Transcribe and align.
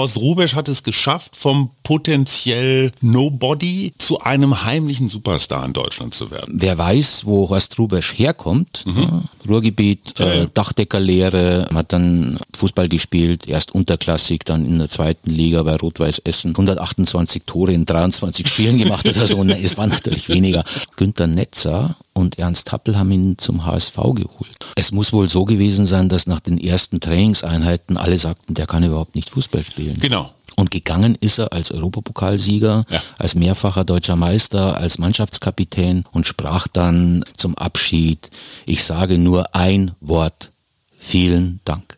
Horst 0.00 0.16
Rubesch 0.16 0.54
hat 0.54 0.68
es 0.68 0.82
geschafft, 0.82 1.36
vom 1.36 1.70
potenziell 1.82 2.90
Nobody 3.02 3.92
zu 3.98 4.18
einem 4.20 4.64
heimlichen 4.64 5.10
Superstar 5.10 5.64
in 5.66 5.74
Deutschland 5.74 6.14
zu 6.14 6.30
werden. 6.30 6.54
Wer 6.56 6.78
weiß, 6.78 7.26
wo 7.26 7.50
Horst 7.50 7.78
Rubesch 7.78 8.14
herkommt, 8.16 8.84
mhm. 8.86 9.02
ja, 9.02 9.22
Ruhrgebiet, 9.46 10.18
ja, 10.18 10.26
ja. 10.26 10.32
Äh, 10.42 10.48
Dachdeckerlehre, 10.54 11.68
hat 11.74 11.92
dann 11.92 12.38
Fußball 12.56 12.88
gespielt, 12.88 13.46
erst 13.46 13.74
unterklassig, 13.74 14.44
dann 14.46 14.64
in 14.64 14.78
der 14.78 14.88
zweiten 14.88 15.28
Liga 15.28 15.62
bei 15.64 15.76
Rot-Weiß 15.76 16.20
Essen, 16.20 16.52
128 16.52 17.42
Tore 17.44 17.72
in 17.72 17.84
23 17.84 18.48
Spielen 18.48 18.78
gemacht 18.78 19.06
oder 19.06 19.26
so. 19.26 19.44
Es 19.62 19.76
war 19.76 19.86
natürlich 19.86 20.28
weniger. 20.28 20.64
Günter 20.96 21.26
Netzer 21.26 21.96
und 22.12 22.38
Ernst 22.38 22.72
Happel 22.72 22.98
haben 22.98 23.10
ihn 23.12 23.38
zum 23.38 23.64
HSV 23.64 23.96
geholt. 24.14 24.56
Es 24.76 24.92
muss 24.92 25.12
wohl 25.12 25.28
so 25.28 25.44
gewesen 25.44 25.86
sein, 25.86 26.08
dass 26.08 26.26
nach 26.26 26.40
den 26.40 26.58
ersten 26.58 27.00
Trainingseinheiten 27.00 27.96
alle 27.96 28.18
sagten, 28.18 28.54
der 28.54 28.66
kann 28.66 28.82
überhaupt 28.82 29.14
nicht 29.14 29.30
Fußball 29.30 29.64
spielen. 29.64 29.98
Genau. 30.00 30.30
Und 30.56 30.70
gegangen 30.70 31.16
ist 31.20 31.38
er 31.38 31.52
als 31.52 31.70
Europapokalsieger, 31.70 32.84
ja. 32.90 33.02
als 33.18 33.34
mehrfacher 33.34 33.84
deutscher 33.84 34.16
Meister, 34.16 34.76
als 34.76 34.98
Mannschaftskapitän 34.98 36.04
und 36.12 36.26
sprach 36.26 36.68
dann 36.68 37.24
zum 37.36 37.56
Abschied, 37.56 38.28
ich 38.66 38.84
sage 38.84 39.16
nur 39.16 39.54
ein 39.54 39.92
Wort, 40.00 40.50
vielen 40.98 41.60
Dank. 41.64 41.96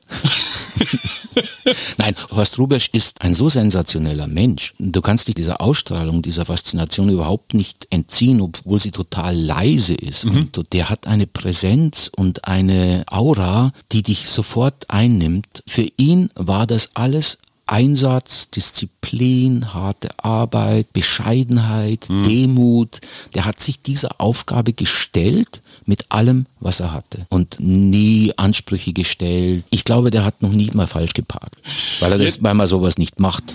Nein, 1.99 2.15
Horst 2.31 2.59
Rubesch 2.59 2.89
ist 2.93 3.23
ein 3.23 3.35
so 3.35 3.49
sensationeller 3.49 4.27
Mensch. 4.27 4.75
Du 4.79 5.01
kannst 5.01 5.29
dich 5.29 5.35
dieser 5.35 5.61
Ausstrahlung, 5.61 6.23
dieser 6.23 6.45
Faszination 6.45 7.09
überhaupt 7.09 7.55
nicht 7.55 7.87
entziehen, 7.91 8.41
obwohl 8.41 8.81
sie 8.81 8.91
total 8.91 9.37
leise 9.37 9.95
ist. 9.95 10.25
Mhm. 10.25 10.51
Und 10.57 10.73
der 10.73 10.91
hat 10.91 11.07
eine 11.07 11.27
Präsenz 11.27 12.11
und 12.15 12.47
eine 12.47 13.05
Aura, 13.09 13.73
die 13.93 14.03
dich 14.03 14.29
sofort 14.29 14.89
einnimmt. 14.89 15.63
Für 15.67 15.87
ihn 15.97 16.31
war 16.35 16.67
das 16.67 16.91
alles 16.95 17.39
Einsatz, 17.67 18.51
Disziplin, 18.51 19.73
harte 19.73 20.09
Arbeit, 20.23 20.93
Bescheidenheit, 20.93 22.09
mhm. 22.09 22.25
Demut. 22.25 23.01
Der 23.35 23.45
hat 23.45 23.61
sich 23.61 23.81
dieser 23.81 24.21
Aufgabe 24.21 24.73
gestellt 24.73 25.63
mit 25.87 26.07
allem, 26.11 26.47
was 26.61 26.81
er 26.81 26.93
hatte 26.93 27.27
und 27.29 27.59
nie 27.61 28.33
Ansprüche 28.37 28.93
gestellt. 28.93 29.65
Ich 29.71 29.85
glaube, 29.85 30.11
der 30.11 30.25
hat 30.25 30.43
noch 30.43 30.53
nie 30.53 30.71
mal 30.75 30.87
falsch 30.87 31.15
geparkt, 31.15 31.59
weil 32.01 32.13
er 32.13 32.19
das, 32.19 32.43
weil 32.43 32.55
man 32.55 32.67
sowas 32.67 32.99
nicht 32.99 33.21
macht. 33.21 33.55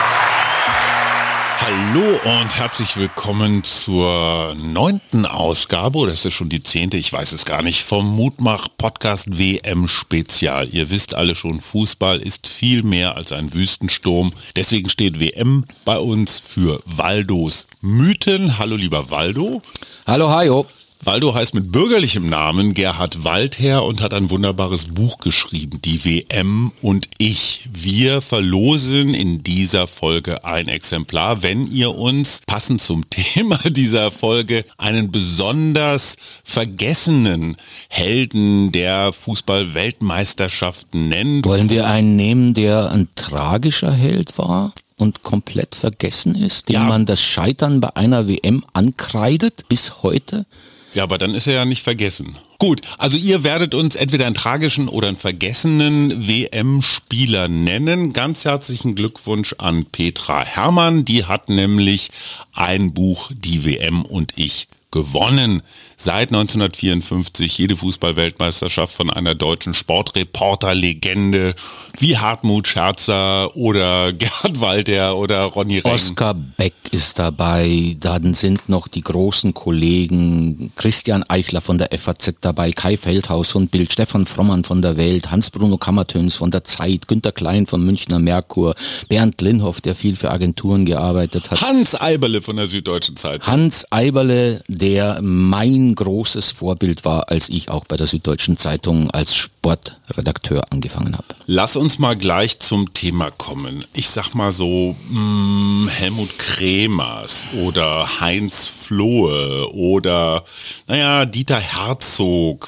Hallo 1.63 2.01
und 2.39 2.57
herzlich 2.57 2.97
willkommen 2.97 3.63
zur 3.63 4.55
neunten 4.55 5.27
Ausgabe, 5.27 6.07
das 6.07 6.25
ist 6.25 6.33
schon 6.33 6.49
die 6.49 6.63
zehnte, 6.63 6.97
ich 6.97 7.13
weiß 7.13 7.33
es 7.33 7.45
gar 7.45 7.61
nicht, 7.61 7.83
vom 7.83 8.15
Mutmach 8.15 8.67
Podcast 8.79 9.37
WM 9.37 9.87
Spezial. 9.87 10.69
Ihr 10.69 10.89
wisst 10.89 11.13
alle 11.13 11.35
schon, 11.35 11.61
Fußball 11.61 12.19
ist 12.19 12.47
viel 12.47 12.81
mehr 12.81 13.15
als 13.15 13.31
ein 13.31 13.53
Wüstensturm. 13.53 14.33
Deswegen 14.55 14.89
steht 14.89 15.19
WM 15.19 15.65
bei 15.85 15.99
uns 15.99 16.39
für 16.39 16.81
Waldos 16.85 17.67
Mythen. 17.79 18.57
Hallo 18.57 18.75
lieber 18.75 19.11
Waldo. 19.11 19.61
Hallo 20.07 20.31
Hajo. 20.31 20.65
Waldo 21.03 21.33
heißt 21.33 21.55
mit 21.55 21.71
bürgerlichem 21.71 22.29
Namen 22.29 22.75
Gerhard 22.75 23.23
Waldherr 23.23 23.83
und 23.83 24.01
hat 24.01 24.13
ein 24.13 24.29
wunderbares 24.29 24.85
Buch 24.85 25.17
geschrieben, 25.17 25.79
die 25.83 26.05
WM 26.05 26.71
und 26.79 27.07
ich. 27.17 27.67
Wir 27.73 28.21
verlosen 28.21 29.15
in 29.15 29.41
dieser 29.41 29.87
Folge 29.87 30.45
ein 30.45 30.67
Exemplar, 30.67 31.41
wenn 31.41 31.65
ihr 31.65 31.95
uns 31.95 32.41
passend 32.45 32.83
zum 32.83 33.09
Thema 33.09 33.57
dieser 33.65 34.11
Folge 34.11 34.63
einen 34.77 35.11
besonders 35.11 36.17
vergessenen 36.43 37.57
Helden 37.89 38.71
der 38.71 39.11
Fußball-Weltmeisterschaften 39.11 41.09
nennt. 41.09 41.45
Wollen 41.45 41.71
wir 41.71 41.87
einen 41.87 42.15
nehmen, 42.15 42.53
der 42.53 42.91
ein 42.91 43.07
tragischer 43.15 43.91
Held 43.91 44.37
war? 44.37 44.71
und 44.97 45.23
komplett 45.23 45.73
vergessen 45.73 46.35
ist, 46.35 46.69
dem 46.69 46.75
ja. 46.75 46.83
man 46.83 47.07
das 47.07 47.23
Scheitern 47.23 47.81
bei 47.81 47.95
einer 47.95 48.27
WM 48.27 48.63
ankreidet 48.73 49.67
bis 49.67 50.03
heute? 50.03 50.45
Ja, 50.93 51.03
aber 51.03 51.17
dann 51.17 51.35
ist 51.35 51.47
er 51.47 51.53
ja 51.53 51.65
nicht 51.65 51.83
vergessen. 51.83 52.35
Gut, 52.57 52.81
also 52.97 53.17
ihr 53.17 53.43
werdet 53.43 53.73
uns 53.73 53.95
entweder 53.95 54.25
einen 54.25 54.35
tragischen 54.35 54.89
oder 54.89 55.07
einen 55.07 55.17
vergessenen 55.17 56.27
WM-Spieler 56.27 57.47
nennen. 57.47 58.13
Ganz 58.13 58.43
herzlichen 58.45 58.95
Glückwunsch 58.95 59.55
an 59.57 59.85
Petra 59.85 60.43
Hermann. 60.43 61.05
Die 61.05 61.25
hat 61.25 61.49
nämlich 61.49 62.09
ein 62.53 62.93
Buch, 62.93 63.31
die 63.33 63.63
WM 63.65 64.03
und 64.03 64.33
ich 64.37 64.67
gewonnen. 64.91 65.61
Seit 65.97 66.29
1954 66.29 67.57
jede 67.57 67.75
Fußballweltmeisterschaft 67.75 68.93
von 68.93 69.09
einer 69.09 69.35
deutschen 69.35 69.73
Sportreporter-Legende 69.73 71.53
wie 71.99 72.17
Hartmut 72.17 72.67
Scherzer 72.67 73.55
oder 73.55 74.11
Gerhard 74.13 74.59
Walter 74.59 75.17
oder 75.17 75.43
Ronny 75.43 75.79
Reng. 75.79 75.93
Oskar 75.93 76.33
Beck 76.33 76.73
ist 76.91 77.19
dabei. 77.19 77.95
Dann 77.99 78.33
sind 78.33 78.67
noch 78.67 78.87
die 78.87 79.01
großen 79.01 79.53
Kollegen 79.53 80.71
Christian 80.75 81.23
Eichler 81.27 81.61
von 81.61 81.77
der 81.77 81.89
FAZ 81.97 82.35
dabei, 82.41 82.71
Kai 82.71 82.97
Feldhaus 82.97 83.49
von 83.49 83.67
Bild, 83.67 83.93
Stefan 83.93 84.25
Frommann 84.25 84.63
von 84.63 84.81
der 84.81 84.97
Welt, 84.97 85.31
Hans-Bruno 85.31 85.77
Kammertöns 85.77 86.35
von 86.35 86.51
der 86.51 86.63
Zeit, 86.63 87.07
Günter 87.07 87.31
Klein 87.31 87.67
von 87.67 87.85
Münchner 87.85 88.19
Merkur, 88.19 88.75
Bernd 89.07 89.41
Linhoff, 89.41 89.81
der 89.81 89.95
viel 89.95 90.15
für 90.15 90.31
Agenturen 90.31 90.85
gearbeitet 90.85 91.51
hat. 91.51 91.61
Hans 91.61 91.99
Eiberle 91.99 92.41
von 92.41 92.57
der 92.57 92.67
Süddeutschen 92.67 93.15
Zeitung. 93.15 93.47
Hans 93.47 93.85
Eiberle, 93.91 94.63
der 94.81 95.19
mein 95.21 95.93
großes 95.93 96.51
Vorbild 96.51 97.05
war, 97.05 97.29
als 97.29 97.49
ich 97.49 97.69
auch 97.69 97.85
bei 97.85 97.97
der 97.97 98.07
Süddeutschen 98.07 98.57
Zeitung 98.57 99.11
als 99.11 99.35
Sportredakteur 99.35 100.63
angefangen 100.71 101.15
habe. 101.15 101.27
Lass 101.45 101.75
uns 101.75 101.99
mal 101.99 102.15
gleich 102.15 102.57
zum 102.57 102.91
Thema 102.93 103.29
kommen. 103.29 103.85
Ich 103.93 104.09
sag 104.09 104.33
mal 104.33 104.51
so, 104.51 104.95
hm, 105.07 105.87
Helmut 105.87 106.37
Kremers 106.39 107.45
oder 107.63 108.19
Heinz 108.19 108.65
Flohe 108.65 109.71
oder, 109.71 110.43
naja, 110.87 111.25
Dieter 111.25 111.59
Herzog, 111.59 112.67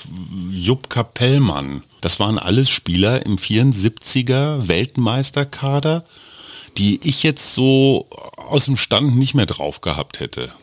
Jupp 0.51 0.91
Kapellmann. 0.91 1.81
Das 2.01 2.19
waren 2.19 2.37
alles 2.37 2.69
Spieler 2.69 3.25
im 3.25 3.37
74er 3.37 4.67
Weltmeisterkader, 4.67 6.03
die 6.77 6.99
ich 7.03 7.23
jetzt 7.23 7.55
so 7.55 8.07
aus 8.35 8.65
dem 8.65 8.77
Stand 8.77 9.15
nicht 9.15 9.33
mehr 9.33 9.47
drauf 9.47 9.81
gehabt 9.81 10.19
hätte. 10.19 10.53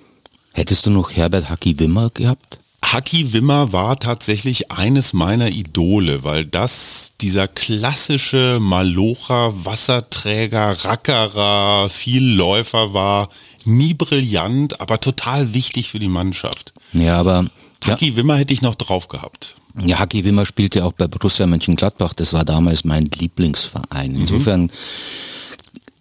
Hättest 0.53 0.87
du 0.87 0.91
noch 0.91 1.11
Herbert 1.11 1.49
Hacki 1.49 1.79
Wimmer 1.79 2.11
gehabt? 2.11 2.59
Hacki 2.83 3.33
Wimmer 3.33 3.73
war 3.73 3.99
tatsächlich 3.99 4.71
eines 4.73 5.13
meiner 5.13 5.49
Idole, 5.49 6.25
weil 6.25 6.45
das 6.45 7.13
dieser 7.21 7.47
klassische 7.47 8.59
Malocher, 8.61 9.65
Wasserträger, 9.65 10.77
Rackerer, 10.85 11.89
Vielläufer 11.89 12.93
war. 12.93 13.29
Nie 13.65 13.95
brillant, 13.95 14.81
aber 14.81 14.99
total 14.99 15.55
wichtig 15.55 15.91
für 15.91 15.99
die 15.99 16.09
Mannschaft. 16.09 16.73
Ja, 16.93 17.19
aber... 17.19 17.47
Hacki 17.85 18.11
ja. 18.11 18.17
Wimmer 18.17 18.37
hätte 18.37 18.53
ich 18.53 18.63
noch 18.63 18.75
drauf 18.75 19.09
gehabt. 19.09 19.55
Ja, 19.83 19.99
Hacki 19.99 20.25
Wimmer 20.25 20.45
spielte 20.45 20.85
auch 20.85 20.93
bei 20.93 21.07
Borussia 21.07 21.47
Mönchengladbach. 21.47 22.13
Das 22.13 22.33
war 22.33 22.45
damals 22.45 22.85
mein 22.85 23.07
Lieblingsverein. 23.07 24.13
Mhm. 24.13 24.21
Insofern 24.21 24.63
mhm. 24.63 24.71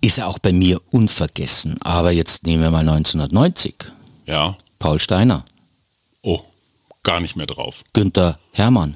ist 0.01 0.17
er 0.17 0.27
auch 0.27 0.39
bei 0.39 0.51
mir 0.51 0.81
unvergessen. 0.91 1.77
Aber 1.81 2.11
jetzt 2.11 2.45
nehmen 2.45 2.63
wir 2.63 2.71
mal 2.71 2.87
1990. 2.87 3.75
Ja. 4.29 4.55
Paul 4.77 4.99
Steiner. 4.99 5.43
Oh, 6.21 6.41
gar 7.01 7.19
nicht 7.19 7.35
mehr 7.35 7.47
drauf. 7.47 7.83
Günther 7.93 8.37
Hermann. 8.51 8.95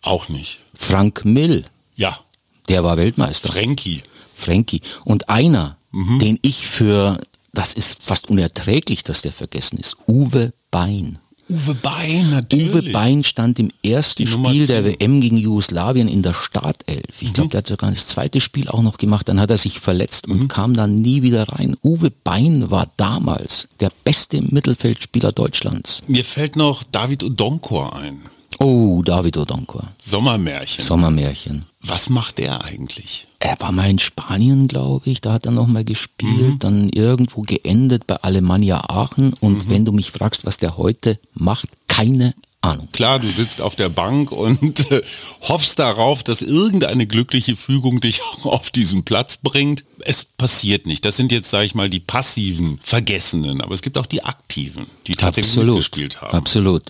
Auch 0.00 0.28
nicht. 0.28 0.60
Frank 0.74 1.24
Mill. 1.24 1.64
Ja. 1.96 2.20
Der 2.68 2.84
war 2.84 2.96
Weltmeister. 2.96 3.50
Frankie. 3.50 4.02
Frankie. 4.32 4.80
Und 5.04 5.28
einer, 5.28 5.76
mhm. 5.90 6.20
den 6.20 6.38
ich 6.42 6.68
für, 6.68 7.20
das 7.52 7.74
ist 7.74 8.04
fast 8.04 8.30
unerträglich, 8.30 9.02
dass 9.02 9.22
der 9.22 9.32
vergessen 9.32 9.78
ist, 9.78 9.96
Uwe 10.06 10.52
Bein. 10.70 11.18
Uwe 11.48 11.74
Bein, 11.74 12.30
natürlich. 12.30 12.72
Uwe 12.72 12.82
Bein 12.90 13.22
stand 13.22 13.58
im 13.58 13.70
ersten 13.84 14.26
Spiel 14.26 14.66
der 14.66 14.84
WM 14.84 15.20
gegen 15.20 15.36
Jugoslawien 15.36 16.08
in 16.08 16.22
der 16.22 16.32
Startelf. 16.32 17.20
Ich 17.20 17.28
mhm. 17.28 17.32
glaube, 17.34 17.50
der 17.50 17.58
hat 17.58 17.66
sogar 17.66 17.90
das 17.90 18.06
zweite 18.06 18.40
Spiel 18.40 18.68
auch 18.68 18.82
noch 18.82 18.96
gemacht. 18.96 19.28
Dann 19.28 19.40
hat 19.40 19.50
er 19.50 19.58
sich 19.58 19.78
verletzt 19.80 20.26
mhm. 20.26 20.40
und 20.40 20.48
kam 20.48 20.74
dann 20.74 21.02
nie 21.02 21.22
wieder 21.22 21.48
rein. 21.48 21.76
Uwe 21.82 22.10
Bein 22.10 22.70
war 22.70 22.88
damals 22.96 23.68
der 23.80 23.92
beste 24.04 24.40
Mittelfeldspieler 24.40 25.32
Deutschlands. 25.32 26.02
Mir 26.06 26.24
fällt 26.24 26.56
noch 26.56 26.82
David 26.82 27.22
Odonkor 27.22 27.94
ein. 27.96 28.22
Oh, 28.58 29.02
David 29.04 29.36
Odonkor. 29.36 29.88
Sommermärchen. 30.02 30.84
Sommermärchen. 30.84 31.64
Was 31.86 32.08
macht 32.08 32.38
der 32.38 32.64
eigentlich? 32.64 33.26
Er 33.40 33.56
war 33.60 33.70
mal 33.70 33.90
in 33.90 33.98
Spanien, 33.98 34.68
glaube 34.68 35.10
ich, 35.10 35.20
da 35.20 35.34
hat 35.34 35.44
er 35.44 35.52
nochmal 35.52 35.84
gespielt, 35.84 36.54
mhm. 36.54 36.58
dann 36.58 36.88
irgendwo 36.88 37.42
geendet 37.42 38.06
bei 38.06 38.16
Alemannia 38.16 38.88
Aachen. 38.88 39.34
Und 39.34 39.66
mhm. 39.66 39.70
wenn 39.70 39.84
du 39.84 39.92
mich 39.92 40.10
fragst, 40.10 40.46
was 40.46 40.56
der 40.56 40.78
heute 40.78 41.18
macht, 41.34 41.68
keine 41.86 42.34
Ahnung. 42.62 42.88
Klar, 42.92 43.18
du 43.18 43.30
sitzt 43.30 43.60
auf 43.60 43.76
der 43.76 43.90
Bank 43.90 44.32
und 44.32 44.90
äh, 44.90 45.02
hoffst 45.42 45.78
darauf, 45.78 46.22
dass 46.22 46.40
irgendeine 46.40 47.06
glückliche 47.06 47.54
Fügung 47.54 48.00
dich 48.00 48.22
auch 48.22 48.46
auf 48.52 48.70
diesen 48.70 49.04
Platz 49.04 49.36
bringt. 49.36 49.84
Es 50.00 50.24
passiert 50.24 50.86
nicht. 50.86 51.04
Das 51.04 51.18
sind 51.18 51.32
jetzt, 51.32 51.50
sage 51.50 51.66
ich 51.66 51.74
mal, 51.74 51.90
die 51.90 52.00
passiven 52.00 52.80
Vergessenen. 52.82 53.60
Aber 53.60 53.74
es 53.74 53.82
gibt 53.82 53.98
auch 53.98 54.06
die 54.06 54.24
aktiven, 54.24 54.86
die 55.06 55.16
tatsächlich 55.16 55.52
absolut, 55.52 55.76
mitgespielt 55.76 56.22
haben. 56.22 56.34
Absolut. 56.34 56.84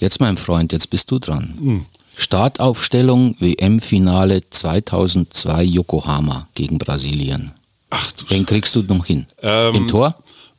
Jetzt, 0.00 0.18
mein 0.18 0.36
Freund, 0.36 0.72
jetzt 0.72 0.90
bist 0.90 1.10
du 1.12 1.20
dran. 1.20 1.54
Mhm. 1.56 1.86
Startaufstellung 2.16 3.36
WM-Finale 3.40 4.42
2002 4.48 5.62
Yokohama 5.64 6.48
gegen 6.54 6.78
Brasilien. 6.78 7.52
Ach 7.90 8.12
du 8.12 8.24
Wen 8.30 8.46
kriegst 8.46 8.74
du 8.74 8.82
noch 8.82 9.06
hin? 9.06 9.26
Ähm, 9.42 9.74
Im 9.74 9.88
Tor? 9.88 10.14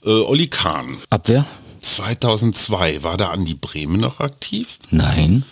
Äh, 0.06 0.10
Oli 0.10 0.48
Kahn. 0.48 0.98
Abwehr? 1.10 1.46
2002. 1.82 3.04
War 3.04 3.18
da 3.18 3.32
Andi 3.32 3.54
Bremen 3.56 4.00
noch 4.00 4.20
aktiv? 4.20 4.80
Nein. 4.92 5.44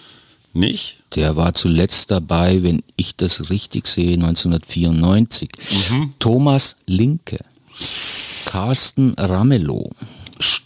Nicht? 0.54 0.98
Der 1.16 1.36
war 1.36 1.54
zuletzt 1.54 2.12
dabei, 2.12 2.62
wenn 2.64 2.84
ich 2.98 3.16
das 3.16 3.50
richtig 3.50 3.88
sehe, 3.88 4.14
1994. 4.14 5.50
Mhm. 5.90 6.14
Thomas 6.20 6.76
Linke. 6.86 7.40
Carsten 8.46 9.14
Ramelow. 9.18 9.90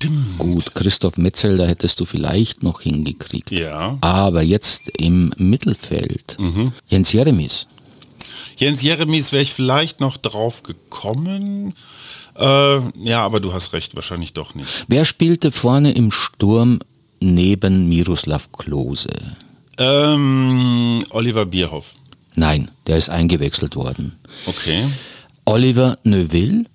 Stimmt. 0.05 0.37
Gut, 0.37 0.75
Christoph 0.75 1.17
Metzel, 1.17 1.57
da 1.57 1.65
hättest 1.65 1.99
du 1.99 2.05
vielleicht 2.05 2.63
noch 2.63 2.81
hingekriegt. 2.81 3.51
Ja. 3.51 3.97
Aber 4.01 4.41
jetzt 4.41 4.89
im 4.97 5.33
Mittelfeld. 5.37 6.37
Mhm. 6.39 6.73
Jens 6.87 7.11
Jeremies. 7.11 7.67
Jens 8.57 8.81
Jeremies 8.81 9.31
wäre 9.31 9.43
ich 9.43 9.53
vielleicht 9.53 9.99
noch 9.99 10.17
drauf 10.17 10.63
gekommen. 10.63 11.73
Äh, 12.37 12.79
ja, 13.03 13.23
aber 13.23 13.39
du 13.39 13.53
hast 13.53 13.73
recht, 13.73 13.95
wahrscheinlich 13.95 14.33
doch 14.33 14.55
nicht. 14.55 14.85
Wer 14.87 15.05
spielte 15.05 15.51
vorne 15.51 15.91
im 15.91 16.11
Sturm 16.11 16.79
neben 17.19 17.87
Miroslav 17.87 18.51
Klose? 18.51 19.09
Ähm, 19.77 21.05
Oliver 21.09 21.45
Bierhoff. 21.45 21.95
Nein, 22.35 22.71
der 22.87 22.97
ist 22.97 23.09
eingewechselt 23.09 23.75
worden. 23.75 24.17
Okay. 24.45 24.87
Oliver 25.45 25.97
Neuville. 26.03 26.65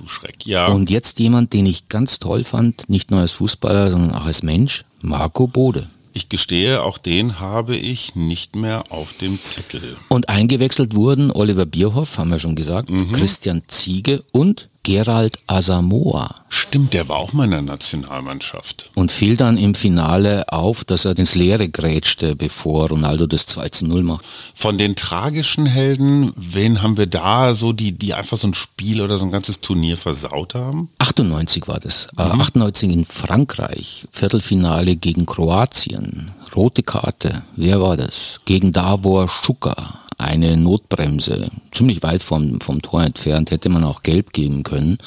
Du 0.00 0.08
Schreck, 0.08 0.46
ja. 0.46 0.68
Und 0.68 0.88
jetzt 0.88 1.18
jemand, 1.18 1.52
den 1.52 1.66
ich 1.66 1.88
ganz 1.88 2.18
toll 2.18 2.42
fand, 2.42 2.88
nicht 2.88 3.10
nur 3.10 3.20
als 3.20 3.32
Fußballer, 3.32 3.90
sondern 3.90 4.14
auch 4.14 4.24
als 4.24 4.42
Mensch, 4.42 4.86
Marco 5.02 5.46
Bode. 5.46 5.90
Ich 6.14 6.30
gestehe, 6.30 6.82
auch 6.82 6.96
den 6.96 7.38
habe 7.38 7.76
ich 7.76 8.14
nicht 8.14 8.56
mehr 8.56 8.84
auf 8.88 9.12
dem 9.12 9.40
Zettel. 9.42 9.98
Und 10.08 10.30
eingewechselt 10.30 10.94
wurden 10.94 11.30
Oliver 11.30 11.66
Bierhoff, 11.66 12.16
haben 12.16 12.30
wir 12.30 12.38
schon 12.38 12.56
gesagt, 12.56 12.88
mhm. 12.88 13.12
Christian 13.12 13.62
Ziege 13.68 14.24
und 14.32 14.70
Gerald 14.82 15.38
Asamoah. 15.46 16.36
Stimmt, 16.48 16.94
der 16.94 17.08
war 17.08 17.18
auch 17.18 17.32
mal 17.32 17.44
in 17.44 17.50
der 17.50 17.62
Nationalmannschaft. 17.62 18.90
Und 18.94 19.12
fiel 19.12 19.36
dann 19.36 19.56
im 19.56 19.74
Finale 19.74 20.52
auf, 20.52 20.84
dass 20.84 21.04
er 21.04 21.16
ins 21.16 21.34
Leere 21.34 21.68
grätschte, 21.68 22.34
bevor 22.34 22.88
Ronaldo 22.88 23.26
das 23.26 23.46
2 23.46 23.68
zu 23.68 23.86
0 23.86 24.02
macht. 24.02 24.24
Von 24.54 24.78
den 24.78 24.96
tragischen 24.96 25.66
Helden, 25.66 26.32
wen 26.34 26.82
haben 26.82 26.96
wir 26.96 27.06
da 27.06 27.54
so, 27.54 27.72
die, 27.72 27.92
die 27.92 28.14
einfach 28.14 28.36
so 28.36 28.48
ein 28.48 28.54
Spiel 28.54 29.00
oder 29.00 29.18
so 29.18 29.26
ein 29.26 29.30
ganzes 29.30 29.60
Turnier 29.60 29.96
versaut 29.96 30.54
haben? 30.54 30.88
98 30.98 31.68
war 31.68 31.78
das. 31.78 32.08
Äh, 32.16 32.24
mhm. 32.24 32.40
98 32.40 32.90
in 32.90 33.04
Frankreich, 33.04 34.08
Viertelfinale 34.10 34.96
gegen 34.96 35.26
Kroatien. 35.26 36.30
Rote 36.56 36.82
Karte, 36.82 37.42
wer 37.54 37.80
war 37.80 37.96
das? 37.96 38.40
Gegen 38.44 38.72
Davor 38.72 39.28
Schuka 39.28 39.99
eine 40.20 40.56
Notbremse, 40.56 41.50
ziemlich 41.72 42.02
weit 42.02 42.22
vom, 42.22 42.60
vom 42.60 42.82
Tor 42.82 43.02
entfernt, 43.02 43.50
hätte 43.50 43.68
man 43.68 43.84
auch 43.84 44.02
gelb 44.02 44.32
geben 44.32 44.62
können. 44.62 44.98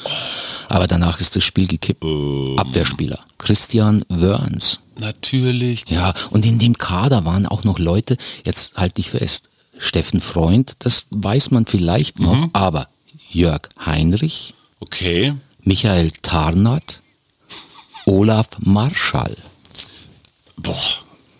Aber 0.68 0.86
danach 0.86 1.20
ist 1.20 1.36
das 1.36 1.44
Spiel 1.44 1.66
gekippt. 1.66 2.04
Ähm. 2.04 2.58
Abwehrspieler. 2.58 3.18
Christian 3.38 4.04
Wörns. 4.08 4.80
Natürlich. 4.98 5.84
Ja, 5.88 6.14
und 6.30 6.44
in 6.44 6.58
dem 6.58 6.78
Kader 6.78 7.24
waren 7.24 7.46
auch 7.46 7.64
noch 7.64 7.78
Leute, 7.78 8.16
jetzt 8.44 8.76
halte 8.76 9.00
ich 9.00 9.10
fest, 9.10 9.48
Steffen 9.76 10.20
Freund, 10.20 10.76
das 10.80 11.06
weiß 11.10 11.50
man 11.50 11.66
vielleicht 11.66 12.20
noch, 12.20 12.36
mhm. 12.36 12.50
aber 12.52 12.88
Jörg 13.30 13.68
Heinrich. 13.84 14.54
Okay. 14.80 15.34
Michael 15.62 16.12
Tarnat. 16.22 17.00
Olaf 18.06 18.48
Marschall. 18.60 19.36
Boah, 20.56 20.74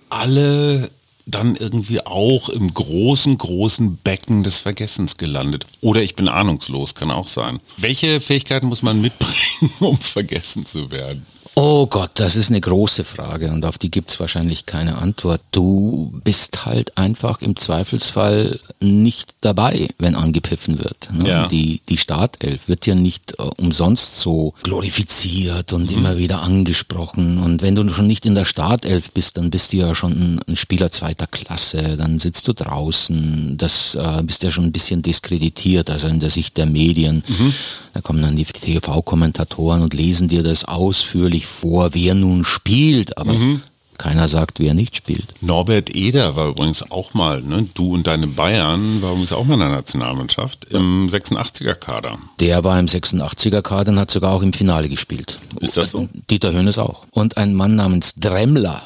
alle 0.08 0.90
dann 1.26 1.56
irgendwie 1.56 2.04
auch 2.04 2.48
im 2.48 2.72
großen, 2.72 3.36
großen 3.38 3.96
Becken 3.96 4.42
des 4.42 4.58
Vergessens 4.58 5.16
gelandet. 5.16 5.64
Oder 5.80 6.02
ich 6.02 6.16
bin 6.16 6.28
ahnungslos, 6.28 6.94
kann 6.94 7.10
auch 7.10 7.28
sein. 7.28 7.60
Welche 7.76 8.20
Fähigkeiten 8.20 8.66
muss 8.66 8.82
man 8.82 9.00
mitbringen, 9.00 9.72
um 9.80 9.96
vergessen 9.96 10.66
zu 10.66 10.90
werden? 10.90 11.24
Oh 11.56 11.86
Gott, 11.86 12.10
das 12.14 12.34
ist 12.34 12.50
eine 12.50 12.60
große 12.60 13.04
Frage 13.04 13.50
und 13.52 13.64
auf 13.64 13.78
die 13.78 13.90
gibt 13.90 14.10
es 14.10 14.18
wahrscheinlich 14.18 14.66
keine 14.66 14.98
Antwort. 14.98 15.40
Du 15.52 16.12
bist 16.24 16.66
halt 16.66 16.98
einfach 16.98 17.42
im 17.42 17.54
Zweifelsfall 17.54 18.58
nicht 18.80 19.36
dabei, 19.40 19.88
wenn 19.98 20.16
angepfiffen 20.16 20.80
wird. 20.80 21.10
Ne? 21.12 21.28
Ja. 21.28 21.46
Die, 21.46 21.80
die 21.88 21.96
Startelf 21.96 22.68
wird 22.68 22.86
ja 22.86 22.96
nicht 22.96 23.38
äh, 23.38 23.42
umsonst 23.42 24.18
so 24.18 24.54
glorifiziert 24.64 25.72
und 25.72 25.90
mhm. 25.90 25.98
immer 25.98 26.18
wieder 26.18 26.42
angesprochen. 26.42 27.38
Und 27.38 27.62
wenn 27.62 27.76
du 27.76 27.88
schon 27.90 28.08
nicht 28.08 28.26
in 28.26 28.34
der 28.34 28.46
Startelf 28.46 29.12
bist, 29.12 29.36
dann 29.36 29.50
bist 29.50 29.72
du 29.72 29.76
ja 29.76 29.94
schon 29.94 30.12
ein, 30.12 30.40
ein 30.48 30.56
Spieler 30.56 30.90
zweiter 30.90 31.28
Klasse, 31.28 31.96
dann 31.96 32.18
sitzt 32.18 32.48
du 32.48 32.52
draußen, 32.52 33.56
das 33.56 33.94
äh, 33.94 34.22
bist 34.24 34.42
ja 34.42 34.50
schon 34.50 34.64
ein 34.64 34.72
bisschen 34.72 35.02
diskreditiert, 35.02 35.88
also 35.88 36.08
in 36.08 36.18
der 36.18 36.30
Sicht 36.30 36.56
der 36.56 36.66
Medien. 36.66 37.22
Mhm. 37.28 37.54
Da 37.94 38.00
kommen 38.00 38.22
dann 38.22 38.36
die 38.36 38.44
TV-Kommentatoren 38.44 39.80
und 39.80 39.94
lesen 39.94 40.28
dir 40.28 40.42
das 40.42 40.64
ausführlich 40.64 41.46
vor, 41.46 41.94
wer 41.94 42.14
nun 42.14 42.44
spielt, 42.44 43.16
aber 43.16 43.34
mhm. 43.34 43.62
Keiner 43.98 44.28
sagt, 44.28 44.60
wer 44.60 44.74
nicht 44.74 44.96
spielt. 44.96 45.26
Norbert 45.40 45.94
Eder 45.94 46.36
war 46.36 46.48
übrigens 46.48 46.90
auch 46.90 47.14
mal, 47.14 47.42
ne? 47.42 47.68
du 47.74 47.94
und 47.94 48.06
deine 48.06 48.26
Bayern, 48.26 49.02
war 49.02 49.10
übrigens 49.10 49.32
auch 49.32 49.44
mal 49.44 49.54
in 49.54 49.60
der 49.60 49.68
Nationalmannschaft 49.70 50.66
im 50.66 51.08
86er-Kader. 51.08 52.18
Der 52.40 52.64
war 52.64 52.78
im 52.78 52.86
86er-Kader 52.86 53.92
und 53.92 53.98
hat 53.98 54.10
sogar 54.10 54.32
auch 54.32 54.42
im 54.42 54.52
Finale 54.52 54.88
gespielt. 54.88 55.38
Ist 55.60 55.76
das 55.76 55.90
so? 55.90 56.08
Dieter 56.30 56.52
Hönes 56.52 56.78
auch. 56.78 57.06
Und 57.10 57.36
ein 57.36 57.54
Mann 57.54 57.76
namens 57.76 58.14
Dremmler, 58.16 58.82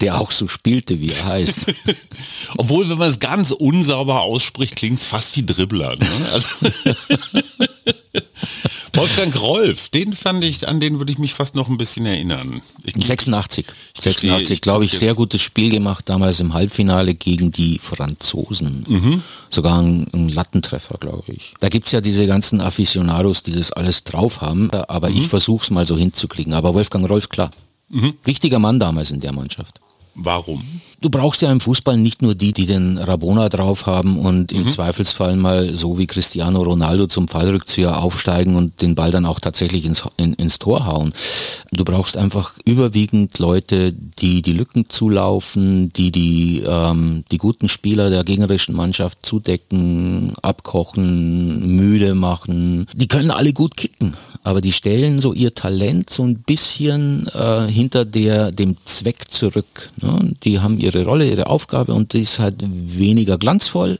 der 0.00 0.20
auch 0.20 0.30
so 0.30 0.48
spielte, 0.48 1.00
wie 1.00 1.10
er 1.10 1.26
heißt. 1.26 1.74
Obwohl, 2.56 2.88
wenn 2.88 2.98
man 2.98 3.08
es 3.08 3.20
ganz 3.20 3.50
unsauber 3.50 4.22
ausspricht, 4.22 4.76
klingt 4.76 5.00
es 5.00 5.06
fast 5.06 5.36
wie 5.36 5.44
Dribbler. 5.44 5.96
Ne? 5.96 6.08
Also 6.32 6.48
Wolfgang 8.94 9.40
Rolf, 9.40 9.88
den 9.88 10.14
fand 10.14 10.44
ich, 10.44 10.68
an 10.68 10.80
den 10.80 10.98
würde 10.98 11.12
ich 11.12 11.18
mich 11.18 11.34
fast 11.34 11.54
noch 11.54 11.68
ein 11.68 11.78
bisschen 11.78 12.04
erinnern. 12.04 12.60
Ich, 12.84 12.94
86. 12.94 13.66
Ich 13.94 14.00
86, 14.02 14.60
glaube 14.60 14.84
ich, 14.84 14.92
sehr 14.92 15.14
gutes 15.14 15.40
Spiel 15.40 15.70
gemacht, 15.70 16.08
damals 16.08 16.40
im 16.40 16.52
Halbfinale 16.52 17.14
gegen 17.14 17.52
die 17.52 17.78
Franzosen. 17.78 18.84
Mhm. 18.86 19.22
Sogar 19.50 19.80
ein, 19.80 20.06
ein, 20.12 20.28
Lattentreffer, 20.28 20.98
glaube 20.98 21.32
ich. 21.32 21.54
Da 21.60 21.68
gibt 21.68 21.86
es 21.86 21.92
ja 21.92 22.00
diese 22.00 22.26
ganzen 22.26 22.60
Aficionados, 22.60 23.42
die 23.42 23.52
das 23.52 23.72
alles 23.72 24.04
drauf 24.04 24.40
haben, 24.40 24.70
aber 24.70 25.08
mhm. 25.08 25.16
ich 25.16 25.28
versuche 25.28 25.62
es 25.62 25.70
mal 25.70 25.86
so 25.86 25.96
hinzukriegen. 25.96 26.52
Aber 26.52 26.74
Wolfgang 26.74 27.08
Rolf, 27.08 27.28
klar. 27.28 27.50
Mhm. 27.88 28.14
Wichtiger 28.24 28.58
Mann 28.58 28.78
damals 28.78 29.10
in 29.10 29.20
der 29.20 29.32
Mannschaft. 29.32 29.80
Warum? 30.14 30.82
Du 31.02 31.10
brauchst 31.10 31.42
ja 31.42 31.50
im 31.50 31.58
Fußball 31.58 31.96
nicht 31.96 32.22
nur 32.22 32.36
die, 32.36 32.52
die 32.52 32.64
den 32.64 32.96
Rabona 32.96 33.48
drauf 33.48 33.86
haben 33.86 34.20
und 34.20 34.52
im 34.52 34.62
mhm. 34.62 34.68
Zweifelsfall 34.68 35.34
mal 35.34 35.74
so 35.74 35.98
wie 35.98 36.06
Cristiano 36.06 36.62
Ronaldo 36.62 37.08
zum 37.08 37.26
Fallrückzieher 37.26 38.00
aufsteigen 38.00 38.54
und 38.54 38.80
den 38.82 38.94
Ball 38.94 39.10
dann 39.10 39.26
auch 39.26 39.40
tatsächlich 39.40 39.84
ins, 39.84 40.04
in, 40.16 40.34
ins 40.34 40.60
Tor 40.60 40.86
hauen. 40.86 41.12
Du 41.72 41.82
brauchst 41.82 42.16
einfach 42.16 42.56
überwiegend 42.64 43.40
Leute, 43.40 43.92
die 43.92 44.42
die 44.42 44.52
Lücken 44.52 44.90
zulaufen, 44.90 45.92
die 45.92 46.12
die, 46.12 46.62
ähm, 46.64 47.24
die 47.32 47.38
guten 47.38 47.68
Spieler 47.68 48.08
der 48.08 48.22
gegnerischen 48.22 48.76
Mannschaft 48.76 49.26
zudecken, 49.26 50.34
abkochen, 50.40 51.74
müde 51.74 52.14
machen. 52.14 52.86
Die 52.94 53.08
können 53.08 53.32
alle 53.32 53.52
gut 53.52 53.76
kicken, 53.76 54.14
aber 54.44 54.60
die 54.60 54.72
stellen 54.72 55.18
so 55.18 55.32
ihr 55.32 55.52
Talent 55.52 56.10
so 56.10 56.22
ein 56.22 56.36
bisschen 56.36 57.26
äh, 57.34 57.66
hinter 57.66 58.04
der, 58.04 58.52
dem 58.52 58.76
Zweck 58.84 59.32
zurück. 59.32 59.90
Ne? 60.00 60.34
Die 60.44 60.60
haben 60.60 60.78
ihr 60.78 60.91
ihre 60.94 61.04
Rolle, 61.04 61.28
ihre 61.28 61.46
Aufgabe 61.46 61.94
und 61.94 62.12
die 62.12 62.20
ist 62.20 62.38
halt 62.38 62.56
weniger 62.60 63.38
glanzvoll, 63.38 63.98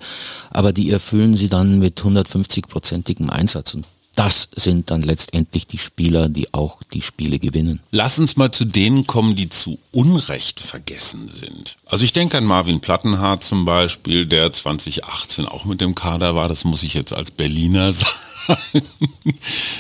aber 0.51 0.73
die 0.73 0.91
erfüllen 0.91 1.35
sie 1.37 1.49
dann 1.49 1.79
mit 1.79 2.01
150-prozentigem 2.01 3.31
Einsatz. 3.31 3.75
Und 3.75 3.87
das 4.15 4.49
sind 4.55 4.91
dann 4.91 5.03
letztendlich 5.03 5.67
die 5.67 5.79
Spieler, 5.79 6.29
die 6.29 6.53
auch 6.53 6.83
die 6.93 7.01
Spiele 7.01 7.39
gewinnen. 7.39 7.81
Lass 7.91 8.19
uns 8.19 8.37
mal 8.37 8.53
zu 8.53 8.67
denen 8.67 9.07
kommen, 9.07 9.37
die 9.37 9.49
zu 9.49 9.79
Unrecht 9.91 10.61
vergessen 10.61 11.31
sind. 11.31 11.77
Also 11.87 12.05
ich 12.05 12.13
denke 12.13 12.37
an 12.37 12.45
Marvin 12.45 12.81
Plattenhardt 12.81 13.43
zum 13.43 13.65
Beispiel, 13.65 14.27
der 14.27 14.53
2018 14.53 15.47
auch 15.47 15.65
mit 15.65 15.81
dem 15.81 15.95
Kader 15.95 16.35
war. 16.35 16.49
Das 16.49 16.65
muss 16.65 16.83
ich 16.83 16.93
jetzt 16.93 17.15
als 17.15 17.31
Berliner 17.31 17.93
sagen, 17.93 18.83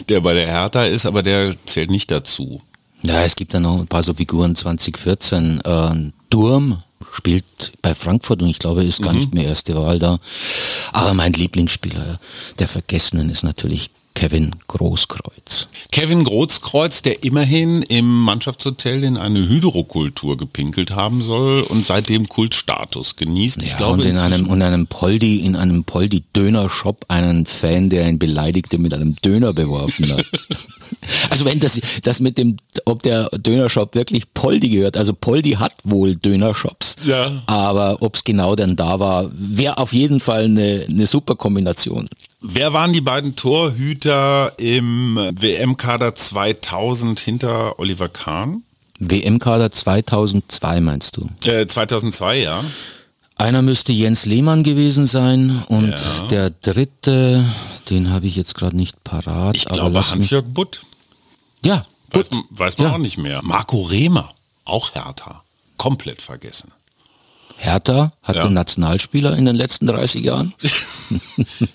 der 0.08 0.20
bei 0.20 0.32
der 0.32 0.46
Hertha 0.46 0.84
ist, 0.84 1.04
aber 1.04 1.22
der 1.22 1.54
zählt 1.66 1.90
nicht 1.90 2.10
dazu. 2.10 2.62
Ja, 3.02 3.24
es 3.24 3.36
gibt 3.36 3.52
dann 3.52 3.62
noch 3.62 3.80
ein 3.80 3.88
paar 3.88 4.02
so 4.02 4.14
Figuren 4.14 4.56
2014. 4.56 5.60
Äh, 5.60 6.12
Sturm, 6.28 6.82
spielt 7.12 7.72
bei 7.82 7.94
Frankfurt 7.94 8.42
und 8.42 8.48
ich 8.48 8.58
glaube, 8.58 8.82
ist 8.82 9.02
gar 9.02 9.12
nicht 9.12 9.34
mehr 9.34 9.44
erste 9.44 9.76
Wahl 9.76 9.98
da. 9.98 10.18
Aber 10.92 11.14
mein 11.14 11.32
Lieblingsspieler 11.32 12.18
der 12.58 12.68
Vergessenen 12.68 13.30
ist 13.30 13.44
natürlich 13.44 13.90
Kevin 14.14 14.54
Großkreuz. 14.68 15.68
Kevin 15.90 16.24
Großkreuz, 16.24 17.02
der 17.02 17.24
immerhin 17.24 17.82
im 17.82 18.06
Mannschaftshotel 18.06 19.04
in 19.04 19.16
eine 19.16 19.48
Hydrokultur 19.48 20.36
gepinkelt 20.36 20.92
haben 20.92 21.22
soll 21.22 21.62
und 21.62 21.84
seitdem 21.84 22.28
Kultstatus 22.28 23.16
genießt. 23.16 23.62
Ja, 23.62 23.68
ich 23.68 23.76
glaube, 23.76 24.02
und 24.02 24.04
in 24.04 24.18
einem, 24.18 24.48
und 24.48 24.62
einem 24.62 24.86
Poldi, 24.86 25.38
in 25.38 25.56
einem 25.56 25.84
Poldi-Döner-Shop 25.84 27.06
einen 27.08 27.46
Fan, 27.46 27.90
der 27.90 28.08
ihn 28.08 28.18
beleidigte, 28.18 28.78
mit 28.78 28.94
einem 28.94 29.16
Döner 29.16 29.52
beworfen 29.52 30.12
hat. 30.12 30.24
also 31.30 31.44
wenn 31.44 31.60
das, 31.60 31.80
das 32.02 32.20
mit 32.20 32.38
dem, 32.38 32.56
ob 32.84 33.02
der 33.02 33.28
Dönershop 33.30 33.94
wirklich 33.94 34.32
Poldi 34.34 34.68
gehört, 34.68 34.96
also 34.96 35.12
Poldi 35.12 35.52
hat 35.52 35.72
wohl 35.84 36.16
Dönershops, 36.16 36.96
Ja. 37.04 37.30
aber 37.46 37.98
ob 38.00 38.16
es 38.16 38.24
genau 38.24 38.56
denn 38.56 38.76
da 38.76 39.00
war, 39.00 39.30
wäre 39.32 39.78
auf 39.78 39.92
jeden 39.92 40.20
Fall 40.20 40.44
eine, 40.44 40.86
eine 40.88 41.06
super 41.06 41.34
Kombination. 41.36 42.08
Wer 42.40 42.72
waren 42.72 42.92
die 42.92 43.00
beiden 43.00 43.36
Torhüter 43.36 44.52
im 44.58 45.16
WM-Kader 45.38 46.14
2000 46.14 47.20
hinter 47.20 47.78
Oliver 47.78 48.08
Kahn? 48.08 48.62
WM-Kader 48.98 49.70
2002 49.70 50.80
meinst 50.80 51.16
du? 51.16 51.28
Äh, 51.48 51.66
2002, 51.66 52.40
ja. 52.42 52.64
Einer 53.36 53.62
müsste 53.62 53.92
Jens 53.92 54.26
Lehmann 54.26 54.62
gewesen 54.62 55.06
sein 55.06 55.62
und 55.68 55.90
Ja. 55.90 56.26
der 56.30 56.50
dritte, 56.50 57.44
den 57.90 58.10
habe 58.12 58.26
ich 58.26 58.36
jetzt 58.36 58.54
gerade 58.54 58.76
nicht 58.76 59.02
parat. 59.04 59.56
Ich 59.56 59.66
aber 59.66 59.74
glaube 59.74 60.08
Hans-Jörg 60.08 60.44
Butt. 60.46 60.80
Ja, 61.64 61.84
Weiß, 62.10 62.30
gut. 62.30 62.44
weiß 62.50 62.78
man 62.78 62.88
Ja. 62.88 62.94
auch 62.94 62.98
nicht 62.98 63.18
mehr. 63.18 63.40
Marco 63.42 63.82
Rehmer, 63.82 64.30
auch 64.64 64.94
Hertha. 64.94 65.42
Komplett 65.76 66.20
vergessen. 66.22 66.70
Hertha 67.58 68.12
hatte 68.22 68.38
Ja. 68.40 68.48
Nationalspieler 68.48 69.36
in 69.36 69.44
den 69.46 69.54
letzten 69.56 69.86
30 69.86 70.24
Jahren. 70.24 70.54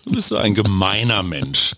Du 0.06 0.12
bist 0.12 0.30
so 0.30 0.38
ein 0.38 0.54
gemeiner 0.54 1.24
Mensch. 1.24 1.74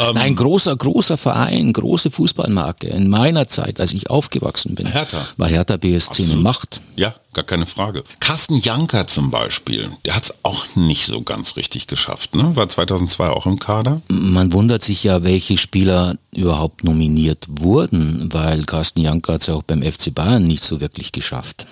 Ähm, 0.00 0.16
Ein 0.18 0.34
großer, 0.36 0.76
großer 0.76 1.16
Verein, 1.16 1.72
große 1.72 2.10
Fußballmarke. 2.10 2.88
In 2.88 3.08
meiner 3.08 3.48
Zeit, 3.48 3.80
als 3.80 3.94
ich 3.94 4.10
aufgewachsen 4.10 4.74
bin, 4.74 4.86
Hertha. 4.86 5.26
war 5.38 5.48
Hertha 5.48 5.78
BSC 5.78 6.24
eine. 6.24 6.36
Macht. 6.36 6.82
Ja, 6.96 7.14
gar 7.32 7.44
keine 7.44 7.64
Frage. 7.64 8.04
Carsten 8.20 8.56
Janker 8.60 9.06
zum 9.06 9.30
Beispiel, 9.30 9.90
der 10.04 10.16
hat 10.16 10.24
es 10.24 10.34
auch 10.42 10.76
nicht 10.76 11.06
so 11.06 11.22
ganz 11.22 11.56
richtig 11.56 11.86
geschafft. 11.86 12.34
Ne? 12.34 12.54
War 12.54 12.68
2002 12.68 13.30
auch 13.30 13.46
im 13.46 13.58
Kader. 13.58 14.02
Man 14.10 14.52
wundert 14.52 14.84
sich 14.84 15.04
ja, 15.04 15.22
welche 15.24 15.56
Spieler 15.56 16.16
überhaupt 16.34 16.84
nominiert 16.84 17.46
wurden, 17.48 18.28
weil 18.30 18.64
Carsten 18.64 19.00
Janker 19.00 19.34
hat 19.34 19.40
es 19.40 19.46
ja 19.46 19.54
auch 19.54 19.62
beim 19.62 19.82
FC 19.82 20.14
Bayern 20.14 20.44
nicht 20.44 20.64
so 20.64 20.80
wirklich 20.82 21.12
geschafft. 21.12 21.66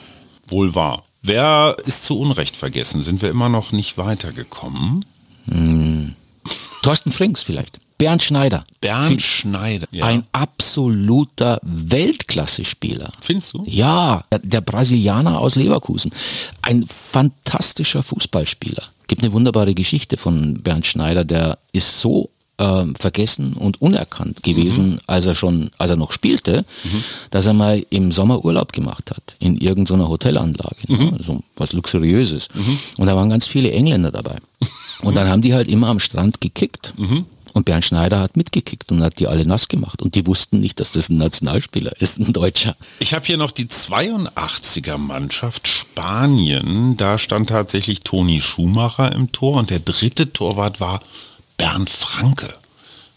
Wohl 0.49 0.75
wahr. 0.75 1.05
Wer 1.23 1.77
ist 1.85 2.07
zu 2.07 2.19
Unrecht 2.19 2.57
vergessen? 2.57 3.03
Sind 3.03 3.21
wir 3.21 3.29
immer 3.29 3.51
noch 3.51 3.73
nicht 3.73 3.99
weitergekommen? 3.99 5.05
Thorsten 6.83 7.11
Frings 7.13 7.43
vielleicht. 7.43 7.79
Bernd 7.99 8.23
Schneider. 8.23 8.65
Bernd 8.81 9.21
Schneider. 9.21 9.87
Ja. 9.91 10.07
Ein 10.07 10.25
absoluter 10.33 11.61
Weltklasse-Spieler. 11.63 13.13
Findest 13.21 13.53
du? 13.53 13.63
Ja, 13.67 14.25
der- 14.33 14.39
der 14.39 14.61
Brasilianer 14.63 15.39
aus 15.39 15.55
Leverkusen. 15.57 16.11
Ein 16.63 16.87
fantastischer 16.87 18.03
Fußballspieler. 18.03 18.83
Gibt 19.07 19.23
eine 19.23 19.33
wunderbare 19.33 19.75
Geschichte 19.75 20.17
von 20.17 20.55
Bernd 20.63 20.87
Schneider, 20.87 21.25
der 21.25 21.59
ist 21.73 22.01
so 22.01 22.31
ähm, 22.59 22.95
vergessen 22.95 23.55
und 23.55 23.81
unerkannt 23.81 24.43
gewesen, 24.43 25.01
als 25.07 25.25
er 25.25 25.35
schon, 25.35 25.71
als 25.79 25.91
er 25.91 25.97
noch 25.97 26.13
spielte, 26.13 26.67
dass 27.31 27.47
er 27.47 27.55
mal 27.55 27.85
im 27.89 28.13
Sommer 28.13 28.45
Urlaub 28.45 28.73
gemacht 28.75 29.11
hat 29.11 29.23
in 29.39 29.57
irgendeiner 29.57 30.09
Hotelanlage, 30.09 30.77
ne? 30.89 31.17
so 31.23 31.41
was 31.57 31.73
luxuriöses. 31.73 32.49
Und 32.99 33.07
da 33.07 33.17
waren 33.17 33.31
ganz 33.31 33.47
viele 33.47 33.71
Engländer 33.73 34.11
dabei. 34.11 34.37
Und 35.03 35.15
dann 35.15 35.29
haben 35.29 35.43
die 35.43 35.55
halt 35.55 35.69
immer 35.69 35.89
am 35.89 35.99
Strand 36.01 36.41
gekickt. 36.41 36.95
Und 37.53 37.65
Bernd 37.65 37.85
Schneider 37.85 38.21
hat 38.21 38.37
mitgekickt 38.37 38.93
und 38.93 39.03
hat 39.03 39.19
die 39.19 39.27
alle 39.27 39.45
nass 39.45 39.67
gemacht. 39.69 40.03
Und 40.03 40.15
die 40.15 40.25
wussten 40.27 40.61
nicht, 40.61 40.79
dass 40.79 40.93
das 40.93 41.09
ein 41.09 41.19
Nationalspieler 41.19 41.93
ist, 42.01 42.19
ein 42.19 42.33
Deutscher. 42.33 42.77
Ich 43.01 43.13
habe 43.13 43.27
hier 43.27 43.37
noch 43.39 43.51
die 43.51 43.67
82er 43.67 44.99
Mannschaft 44.99 45.67
Spanien. 45.67 46.97
Da 46.97 47.19
stand 47.19 47.49
tatsächlich 47.49 48.01
Toni 48.01 48.41
Schumacher 48.41 49.13
im 49.13 49.33
Tor 49.33 49.57
und 49.59 49.71
der 49.71 49.81
dritte 49.81 50.33
Torwart 50.33 50.79
war 50.81 51.01
Bernd 51.57 51.91
Franke 51.91 52.49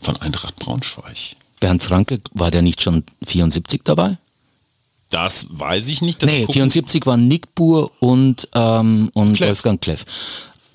von 0.02 0.18
Eintracht 0.18 0.56
Braunschweig. 0.58 1.36
Bernd 1.60 1.84
Franke, 1.84 2.20
war 2.34 2.50
der 2.52 2.62
nicht 2.64 2.82
schon 2.82 3.04
74 3.26 3.82
dabei? 3.84 4.18
Das 5.10 5.46
weiß 5.50 5.88
ich 5.90 6.02
nicht. 6.02 6.24
Das 6.24 6.30
nee, 6.32 6.44
gucken- 6.46 6.54
74 6.54 7.06
waren 7.06 7.28
Nick 7.28 7.54
Buhr 7.54 7.92
und, 8.00 8.50
ähm, 8.56 9.12
und 9.14 9.34
Kleff. 9.36 9.50
Wolfgang 9.50 9.80
Kleff. 9.80 10.06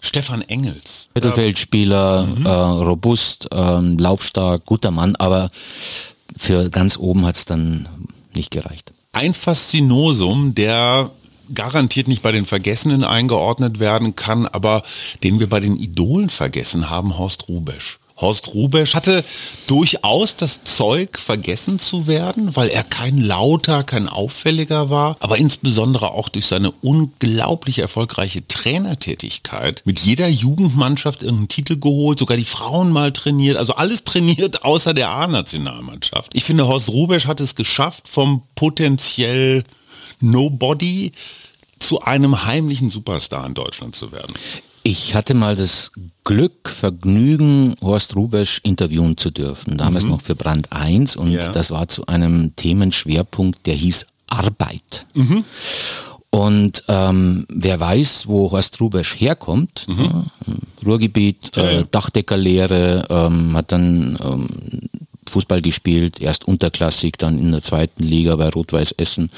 Stefan 0.00 0.42
Engels. 0.42 1.08
Mittelfeldspieler, 1.14 2.28
äh, 2.44 2.48
robust, 2.48 3.48
ähm, 3.52 3.98
laufstark, 3.98 4.64
guter 4.64 4.90
Mann, 4.90 5.16
aber 5.16 5.50
für 6.36 6.70
ganz 6.70 6.96
oben 6.96 7.26
hat 7.26 7.36
es 7.36 7.44
dann 7.44 7.88
nicht 8.34 8.50
gereicht. 8.50 8.92
Ein 9.12 9.34
Faszinosum, 9.34 10.54
der 10.54 11.10
garantiert 11.54 12.08
nicht 12.08 12.22
bei 12.22 12.32
den 12.32 12.46
Vergessenen 12.46 13.04
eingeordnet 13.04 13.80
werden 13.80 14.16
kann, 14.16 14.46
aber 14.46 14.82
den 15.22 15.40
wir 15.40 15.48
bei 15.48 15.60
den 15.60 15.76
Idolen 15.76 16.30
vergessen 16.30 16.90
haben, 16.90 17.18
Horst 17.18 17.48
Rubesch. 17.48 17.98
Horst 18.20 18.54
Rubesch 18.54 18.94
hatte 18.94 19.24
durchaus 19.66 20.36
das 20.36 20.64
Zeug, 20.64 21.18
vergessen 21.18 21.78
zu 21.78 22.06
werden, 22.06 22.56
weil 22.56 22.68
er 22.68 22.82
kein 22.82 23.18
lauter, 23.18 23.84
kein 23.84 24.08
auffälliger 24.08 24.90
war, 24.90 25.16
aber 25.20 25.38
insbesondere 25.38 26.10
auch 26.10 26.28
durch 26.28 26.46
seine 26.46 26.70
unglaublich 26.82 27.78
erfolgreiche 27.78 28.46
Trainertätigkeit 28.46 29.82
mit 29.84 30.00
jeder 30.00 30.28
Jugendmannschaft 30.28 31.22
irgendeinen 31.22 31.48
Titel 31.48 31.76
geholt, 31.76 32.18
sogar 32.18 32.36
die 32.36 32.44
Frauen 32.44 32.90
mal 32.90 33.12
trainiert, 33.12 33.56
also 33.56 33.74
alles 33.74 34.04
trainiert 34.04 34.64
außer 34.64 34.94
der 34.94 35.10
A-Nationalmannschaft. 35.10 36.34
Ich 36.34 36.44
finde, 36.44 36.66
Horst 36.66 36.88
Rubesch 36.88 37.26
hat 37.26 37.40
es 37.40 37.54
geschafft, 37.54 38.08
vom 38.08 38.42
potenziell 38.54 39.62
Nobody 40.20 41.12
zu 41.78 42.00
einem 42.00 42.44
heimlichen 42.44 42.90
Superstar 42.90 43.46
in 43.46 43.54
Deutschland 43.54 43.94
zu 43.94 44.10
werden. 44.10 44.34
Ich 44.88 45.14
hatte 45.14 45.34
mal 45.34 45.54
das 45.54 45.92
Glück, 46.24 46.70
Vergnügen, 46.70 47.74
Horst 47.82 48.16
Rubesch 48.16 48.58
interviewen 48.64 49.18
zu 49.18 49.30
dürfen. 49.30 49.76
Damals 49.76 50.04
noch 50.06 50.22
für 50.22 50.34
Brand 50.34 50.72
1 50.72 51.14
und 51.16 51.30
Ja. 51.30 51.52
das 51.52 51.70
war 51.70 51.88
zu 51.88 52.06
einem 52.06 52.56
Themenschwerpunkt, 52.56 53.66
der 53.66 53.74
hieß 53.74 54.06
Arbeit. 54.28 55.04
Und 56.30 56.84
ähm, 56.88 57.46
wer 57.50 57.78
weiß, 57.80 58.28
wo 58.28 58.50
Horst 58.50 58.80
Rubesch 58.80 59.20
herkommt, 59.20 59.86
ja, 59.88 60.24
Ruhrgebiet, 60.86 61.54
Ja, 61.54 61.64
ja. 61.64 61.70
äh, 61.80 61.84
Dachdeckerlehre, 61.90 63.04
ähm, 63.10 63.54
hat 63.58 63.72
dann 63.72 64.18
ähm, 64.24 64.48
Fußball 65.28 65.62
gespielt, 65.62 66.20
erst 66.20 66.46
unterklassig, 66.46 67.16
dann 67.18 67.38
in 67.38 67.52
der 67.52 67.62
zweiten 67.62 68.02
Liga 68.02 68.36
bei 68.36 68.48
Rot-Weiß 68.48 68.92
Essen. 68.92 69.30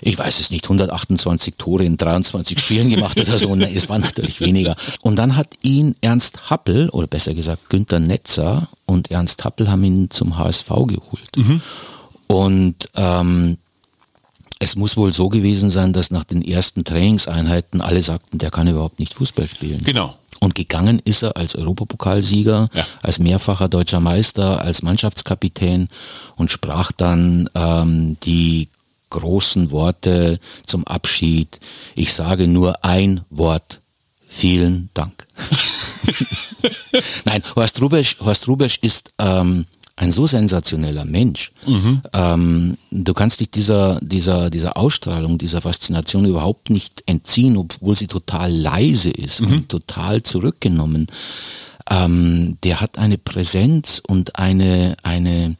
Ich 0.00 0.18
weiß 0.18 0.40
es 0.40 0.50
nicht, 0.50 0.64
128 0.64 1.54
Tore 1.58 1.84
in 1.84 1.96
23 1.96 2.58
Spielen 2.58 2.90
gemacht 2.90 3.20
oder 3.20 3.38
so. 3.38 3.54
Ne, 3.54 3.70
es 3.74 3.88
war 3.88 3.98
natürlich 3.98 4.40
weniger. 4.40 4.76
Und 5.02 5.16
dann 5.16 5.36
hat 5.36 5.48
ihn 5.62 5.94
Ernst 6.00 6.50
Happel, 6.50 6.88
oder 6.90 7.06
besser 7.06 7.34
gesagt 7.34 7.68
Günther 7.68 8.00
Netzer 8.00 8.68
und 8.86 9.10
Ernst 9.10 9.44
Happel 9.44 9.70
haben 9.70 9.84
ihn 9.84 10.10
zum 10.10 10.38
HSV 10.38 10.68
geholt. 10.86 11.30
Und 12.26 12.88
ähm, 12.94 13.58
es 14.60 14.76
muss 14.76 14.96
wohl 14.96 15.12
so 15.12 15.28
gewesen 15.28 15.70
sein, 15.70 15.92
dass 15.92 16.10
nach 16.10 16.24
den 16.24 16.42
ersten 16.42 16.84
Trainingseinheiten 16.84 17.80
alle 17.80 18.02
sagten, 18.02 18.38
der 18.38 18.50
kann 18.50 18.68
überhaupt 18.68 19.00
nicht 19.00 19.14
Fußball 19.14 19.48
spielen. 19.48 19.82
Genau. 19.84 20.14
Und 20.40 20.54
gegangen 20.54 21.00
ist 21.04 21.22
er 21.22 21.36
als 21.36 21.54
Europapokalsieger, 21.54 22.70
Ja. 22.72 22.86
als 23.02 23.18
mehrfacher 23.18 23.68
deutscher 23.68 24.00
Meister, 24.00 24.60
als 24.62 24.82
Mannschaftskapitän 24.82 25.88
und 26.36 26.50
sprach 26.50 26.92
dann 26.92 27.48
ähm, 27.54 28.16
die 28.24 28.68
großen 29.10 29.70
Worte 29.70 30.38
zum 30.66 30.86
Abschied. 30.86 31.60
Ich 31.94 32.14
sage 32.14 32.46
nur 32.46 32.84
ein 32.84 33.20
Wort. 33.30 33.80
Vielen 34.28 34.88
Dank. 34.94 35.26
Nein, 37.24 37.42
Horst 37.56 37.80
Rubesch, 37.80 38.16
Horst 38.20 38.48
Rubesch 38.48 38.78
ist 38.80 39.12
ähm, 39.18 39.66
ein 40.00 40.12
so 40.12 40.26
sensationeller 40.26 41.04
Mensch. 41.04 41.52
Ähm, 42.14 42.78
du 42.90 43.12
kannst 43.12 43.40
dich 43.40 43.50
dieser, 43.50 44.00
dieser, 44.00 44.48
dieser 44.48 44.78
Ausstrahlung, 44.78 45.36
dieser 45.36 45.60
Faszination 45.60 46.24
überhaupt 46.24 46.70
nicht 46.70 47.02
entziehen, 47.04 47.58
obwohl 47.58 47.96
sie 47.98 48.06
total 48.06 48.50
leise 48.50 49.10
ist 49.10 49.42
und 49.42 49.68
total 49.68 50.22
zurückgenommen. 50.22 51.06
Ähm, 51.90 52.56
der 52.64 52.80
hat 52.80 52.96
eine 52.96 53.18
Präsenz 53.18 54.00
und 54.06 54.38
eine, 54.38 54.96
eine, 55.02 55.56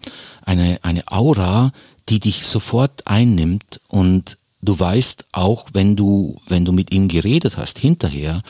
eine, 0.46 0.78
eine 0.82 1.02
Aura, 1.08 1.72
die 2.08 2.18
dich 2.18 2.46
sofort 2.46 3.06
einnimmt 3.06 3.80
und 3.88 4.38
du 4.62 4.78
weißt 4.78 5.26
auch, 5.32 5.66
wenn 5.74 5.96
du, 5.96 6.40
wenn 6.48 6.64
du 6.64 6.72
mit 6.72 6.94
ihm 6.94 7.08
geredet 7.08 7.58
hast 7.58 7.78
hinterher, 7.78 8.42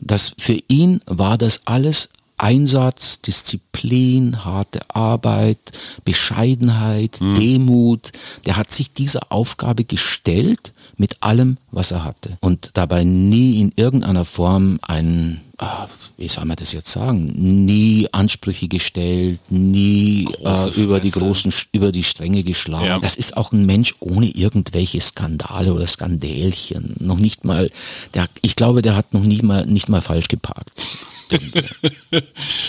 dass 0.00 0.34
für 0.36 0.58
ihn 0.66 1.00
war 1.06 1.38
das 1.38 1.62
alles 1.64 2.08
Einsatz, 2.38 3.20
Disziplin, 3.20 4.44
harte 4.44 4.80
Arbeit, 4.94 5.58
Bescheidenheit, 6.04 7.20
mhm. 7.20 7.34
Demut. 7.34 8.12
Der 8.46 8.56
hat 8.56 8.70
sich 8.70 8.92
dieser 8.92 9.32
Aufgabe 9.32 9.84
gestellt 9.84 10.72
mit 10.96 11.22
allem, 11.22 11.58
was 11.70 11.90
er 11.90 12.04
hatte. 12.04 12.38
Und 12.40 12.70
dabei 12.74 13.04
nie 13.04 13.60
in 13.60 13.72
irgendeiner 13.76 14.24
Form 14.24 14.78
ein, 14.82 15.40
ah, 15.58 15.86
wie 16.16 16.28
soll 16.28 16.44
man 16.44 16.56
das 16.56 16.72
jetzt 16.72 16.90
sagen, 16.90 17.32
nie 17.64 18.08
Ansprüche 18.10 18.68
gestellt, 18.68 19.38
nie 19.48 20.28
äh, 20.44 20.70
über 20.76 20.98
die 20.98 21.12
großen, 21.12 21.52
über 21.72 21.92
die 21.92 22.02
Stränge 22.02 22.42
geschlagen. 22.42 22.86
Ja. 22.86 22.98
Das 22.98 23.16
ist 23.16 23.36
auch 23.36 23.52
ein 23.52 23.64
Mensch 23.64 23.94
ohne 24.00 24.26
irgendwelche 24.26 25.00
Skandale 25.00 25.72
oder 25.72 25.86
Skandälchen. 25.86 26.96
Noch 26.98 27.18
nicht 27.18 27.44
mal, 27.44 27.70
der, 28.14 28.28
ich 28.42 28.56
glaube, 28.56 28.82
der 28.82 28.96
hat 28.96 29.14
noch 29.14 29.22
nie 29.22 29.42
mal, 29.42 29.66
nicht 29.66 29.88
mal 29.88 30.00
falsch 30.00 30.28
geparkt. 30.28 30.72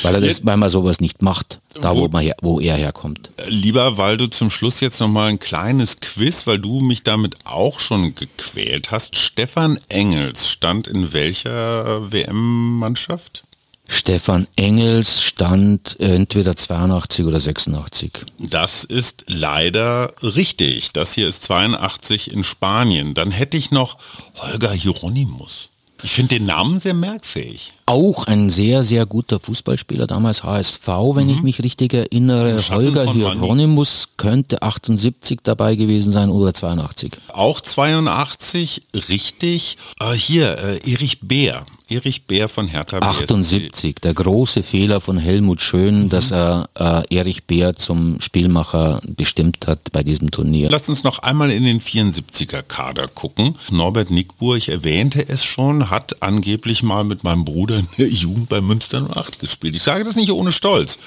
Weil 0.03 0.15
er 0.15 0.21
das, 0.21 0.45
weil 0.45 0.57
man 0.57 0.69
sowas 0.69 1.01
nicht 1.01 1.21
macht, 1.21 1.59
da 1.73 1.95
wo, 1.95 2.01
wo, 2.01 2.07
man 2.07 2.23
her, 2.23 2.35
wo 2.41 2.59
er 2.59 2.75
herkommt. 2.75 3.31
Lieber, 3.47 3.97
weil 3.97 4.17
du 4.17 4.27
zum 4.27 4.49
Schluss 4.49 4.79
jetzt 4.79 4.99
noch 4.99 5.07
mal 5.07 5.29
ein 5.29 5.39
kleines 5.39 5.99
Quiz, 5.99 6.47
weil 6.47 6.59
du 6.59 6.79
mich 6.79 7.03
damit 7.03 7.37
auch 7.45 7.79
schon 7.79 8.15
gequält 8.15 8.91
hast. 8.91 9.17
Stefan 9.17 9.79
Engels 9.89 10.49
stand 10.49 10.87
in 10.87 11.13
welcher 11.13 12.11
WM-Mannschaft? 12.11 13.43
Stefan 13.91 14.47
Engels 14.55 15.23
stand 15.23 15.99
entweder 15.99 16.55
82 16.55 17.25
oder 17.25 17.39
86. 17.39 18.11
Das 18.37 18.83
ist 18.83 19.25
leider 19.27 20.13
richtig. 20.21 20.91
Das 20.91 21.13
hier 21.13 21.27
ist 21.27 21.43
82 21.45 22.31
in 22.31 22.43
Spanien. 22.43 23.15
Dann 23.15 23.31
hätte 23.31 23.57
ich 23.57 23.71
noch 23.71 23.97
Holger 24.35 24.71
Hieronymus. 24.71 25.69
Ich 26.03 26.11
finde 26.11 26.35
den 26.35 26.45
Namen 26.45 26.79
sehr 26.79 26.93
merkfähig. 26.93 27.73
Auch 27.89 28.27
ein 28.27 28.51
sehr, 28.51 28.83
sehr 28.83 29.07
guter 29.07 29.39
Fußballspieler, 29.39 30.05
damals 30.05 30.43
HSV, 30.43 30.87
wenn 30.87 31.25
mhm. 31.25 31.33
ich 31.33 31.41
mich 31.41 31.63
richtig 31.63 31.91
erinnere. 31.95 32.61
Holger 32.69 33.11
Hieronymus 33.11 34.09
könnte 34.15 34.61
78 34.61 35.39
dabei 35.41 35.75
gewesen 35.75 36.13
sein 36.13 36.29
oder 36.29 36.53
82. 36.53 37.13
Auch 37.29 37.61
82, 37.61 38.83
richtig. 39.09 39.79
Äh, 39.99 40.13
hier, 40.13 40.59
äh, 40.59 40.91
Erich 40.91 41.21
Beer. 41.21 41.65
Erich 41.89 42.25
Bär 42.25 42.47
von 42.47 42.67
Hertha 42.67 42.99
BSC. 42.99 43.23
78, 43.23 43.95
der 43.95 44.13
große 44.13 44.61
Fehler 44.61 45.01
von 45.01 45.17
Helmut 45.17 45.59
Schön, 45.59 46.03
mhm. 46.03 46.09
dass 46.09 46.31
er 46.31 46.69
äh, 46.75 47.15
Erich 47.15 47.45
Bär 47.45 47.75
zum 47.75 48.21
Spielmacher 48.21 49.01
bestimmt 49.03 49.65
hat 49.65 49.91
bei 49.91 50.03
diesem 50.03 50.29
Turnier. 50.29 50.69
Lass 50.69 50.87
uns 50.87 51.03
noch 51.03 51.19
einmal 51.19 51.49
in 51.49 51.63
den 51.63 51.81
74er 51.81 52.61
Kader 52.61 53.07
gucken. 53.07 53.55
Norbert 53.71 54.11
Nickbuhr, 54.11 54.57
ich 54.57 54.69
erwähnte 54.69 55.27
es 55.27 55.43
schon, 55.43 55.89
hat 55.89 56.21
angeblich 56.21 56.83
mal 56.83 57.03
mit 57.03 57.23
meinem 57.23 57.43
Bruder 57.43 57.78
in 57.79 57.87
der 57.97 58.07
Jugend 58.07 58.49
bei 58.49 58.61
Münster 58.61 59.09
08 59.15 59.39
gespielt. 59.39 59.75
Ich 59.75 59.83
sage 59.83 60.03
das 60.03 60.15
nicht 60.15 60.31
ohne 60.31 60.51
Stolz. 60.51 60.99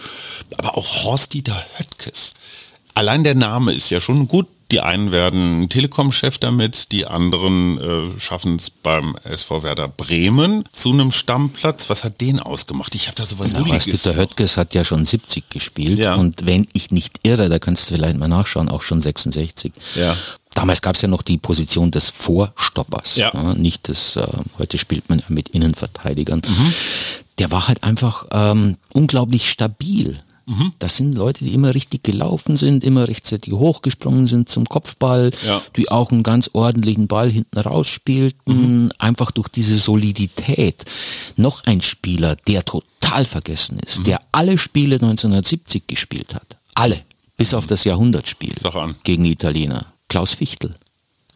Aber 0.58 0.76
auch 0.76 1.04
Horst-Dieter 1.04 1.64
Höttges. 1.76 2.34
Allein 2.94 3.24
der 3.24 3.34
Name 3.34 3.72
ist 3.72 3.90
ja 3.90 4.00
schon 4.00 4.28
gut 4.28 4.46
die 4.72 4.80
einen 4.80 5.12
werden 5.12 5.68
Telekom-Chef 5.68 6.38
damit, 6.38 6.92
die 6.92 7.04
anderen 7.04 7.78
äh, 7.78 8.18
schaffen 8.18 8.56
es 8.56 8.70
beim 8.70 9.16
SV 9.22 9.62
Werder 9.62 9.86
Bremen 9.86 10.64
zu 10.72 10.92
einem 10.92 11.10
Stammplatz. 11.10 11.90
Was 11.90 12.04
hat 12.04 12.22
den 12.22 12.40
ausgemacht? 12.40 12.94
Ich 12.94 13.06
habe 13.06 13.14
da 13.16 13.26
sowas 13.26 13.52
ja, 13.52 13.68
weißt 13.68 14.06
Der 14.06 14.16
Höttges 14.16 14.56
hat 14.56 14.74
ja 14.74 14.82
schon 14.82 15.04
70 15.04 15.50
gespielt 15.50 15.98
ja. 15.98 16.14
und 16.14 16.46
wenn 16.46 16.66
ich 16.72 16.90
nicht 16.90 17.20
irre, 17.22 17.50
da 17.50 17.58
kannst 17.58 17.90
du 17.90 17.96
vielleicht 17.96 18.16
mal 18.16 18.28
nachschauen, 18.28 18.70
auch 18.70 18.80
schon 18.80 19.02
66. 19.02 19.72
Ja. 19.94 20.16
Damals 20.54 20.82
gab 20.82 20.96
es 20.96 21.02
ja 21.02 21.08
noch 21.08 21.22
die 21.22 21.38
Position 21.38 21.90
des 21.90 22.10
Vorstoppers, 22.10 23.16
ja. 23.16 23.30
ja 23.32 23.54
nicht 23.54 23.88
des, 23.88 24.16
äh, 24.16 24.26
heute 24.58 24.78
spielt 24.78 25.08
man 25.08 25.18
ja 25.18 25.24
mit 25.28 25.48
Innenverteidigern. 25.50 26.42
Mhm. 26.46 26.74
Der 27.38 27.50
war 27.50 27.68
halt 27.68 27.82
einfach 27.82 28.26
ähm, 28.30 28.76
unglaublich 28.92 29.50
stabil. 29.50 30.20
Mhm. 30.46 30.72
Das 30.78 30.96
sind 30.96 31.14
Leute, 31.14 31.44
die 31.44 31.54
immer 31.54 31.74
richtig 31.74 32.02
gelaufen 32.02 32.56
sind, 32.56 32.84
immer 32.84 33.08
rechtzeitig 33.08 33.52
hochgesprungen 33.52 34.26
sind 34.26 34.48
zum 34.48 34.66
Kopfball, 34.66 35.30
ja. 35.46 35.62
die 35.76 35.90
auch 35.90 36.10
einen 36.10 36.22
ganz 36.22 36.50
ordentlichen 36.52 37.06
Ball 37.06 37.30
hinten 37.30 37.58
rausspielten, 37.58 38.84
mhm. 38.84 38.92
einfach 38.98 39.30
durch 39.30 39.48
diese 39.48 39.78
Solidität. 39.78 40.84
Noch 41.36 41.64
ein 41.64 41.80
Spieler, 41.80 42.36
der 42.36 42.64
total 42.64 43.24
vergessen 43.24 43.78
ist, 43.86 44.00
mhm. 44.00 44.04
der 44.04 44.20
alle 44.32 44.58
Spiele 44.58 44.96
1970 44.96 45.86
gespielt 45.86 46.34
hat. 46.34 46.56
Alle. 46.74 47.00
Bis 47.36 47.54
auf 47.54 47.66
das 47.66 47.84
Jahrhundertspiel 47.84 48.54
gegen 49.04 49.24
die 49.24 49.32
Italiener. 49.32 49.86
Klaus 50.12 50.34
Fichtel. 50.34 50.74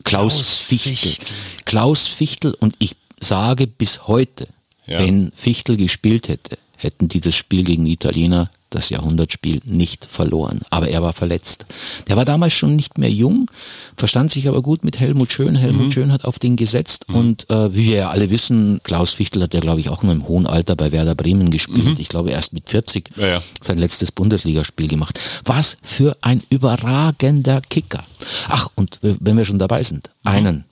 Klaus, 0.04 0.34
Klaus 0.34 0.56
Fichtel. 0.58 0.96
Fichtel. 0.96 1.36
Klaus 1.64 2.06
Fichtel 2.06 2.54
und 2.60 2.76
ich 2.78 2.94
sage 3.18 3.66
bis 3.66 4.06
heute, 4.06 4.48
ja. 4.84 4.98
wenn 4.98 5.32
Fichtel 5.34 5.78
gespielt 5.78 6.28
hätte, 6.28 6.58
hätten 6.76 7.08
die 7.08 7.22
das 7.22 7.34
Spiel 7.34 7.64
gegen 7.64 7.86
die 7.86 7.94
Italiener 7.94 8.50
das 8.70 8.90
Jahrhundertspiel 8.90 9.61
nicht 9.64 10.05
verloren. 10.05 10.61
Aber 10.70 10.88
er 10.88 11.02
war 11.02 11.12
verletzt. 11.12 11.66
Der 12.09 12.16
war 12.16 12.24
damals 12.24 12.52
schon 12.52 12.76
nicht 12.76 12.98
mehr 12.98 13.11
jung, 13.11 13.50
verstand 13.96 14.31
sich 14.31 14.48
aber 14.48 14.62
gut 14.62 14.85
mit 14.85 14.98
Helmut 14.98 15.33
Schön. 15.33 15.55
Helmut 15.55 15.87
mhm. 15.87 15.92
Schön 15.92 16.12
hat 16.12 16.24
auf 16.24 16.38
den 16.38 16.57
gesetzt 16.57 17.09
mhm. 17.09 17.14
und 17.14 17.50
äh, 17.50 17.74
wie 17.74 17.87
wir 17.87 17.96
ja 17.96 18.11
alle 18.11 18.31
wissen, 18.31 18.81
Klaus 18.83 19.12
Fichtel 19.12 19.42
hat 19.42 19.55
ja 19.55 19.61
glaube 19.61 19.81
ich 19.81 19.88
auch 19.88 20.02
nur 20.02 20.12
im 20.12 20.26
hohen 20.26 20.46
Alter 20.46 20.76
bei 20.76 20.92
Werder 20.92 21.14
Bremen 21.14 21.50
gespielt. 21.50 21.85
Mhm. 21.85 21.96
Ich 21.98 22.09
glaube 22.09 22.31
erst 22.31 22.52
mit 22.52 22.68
40 22.68 23.11
ja, 23.16 23.26
ja. 23.26 23.42
sein 23.61 23.79
letztes 23.79 24.12
Bundesligaspiel 24.12 24.88
gemacht. 24.88 25.20
Was 25.44 25.76
für 25.83 26.16
ein 26.20 26.42
überragender 26.50 27.61
Kicker. 27.61 28.05
Ach, 28.48 28.68
und 28.74 28.98
wenn 29.00 29.37
wir 29.37 29.44
schon 29.44 29.59
dabei 29.59 29.83
sind, 29.83 30.11
mhm. 30.24 30.31
einen, 30.31 30.64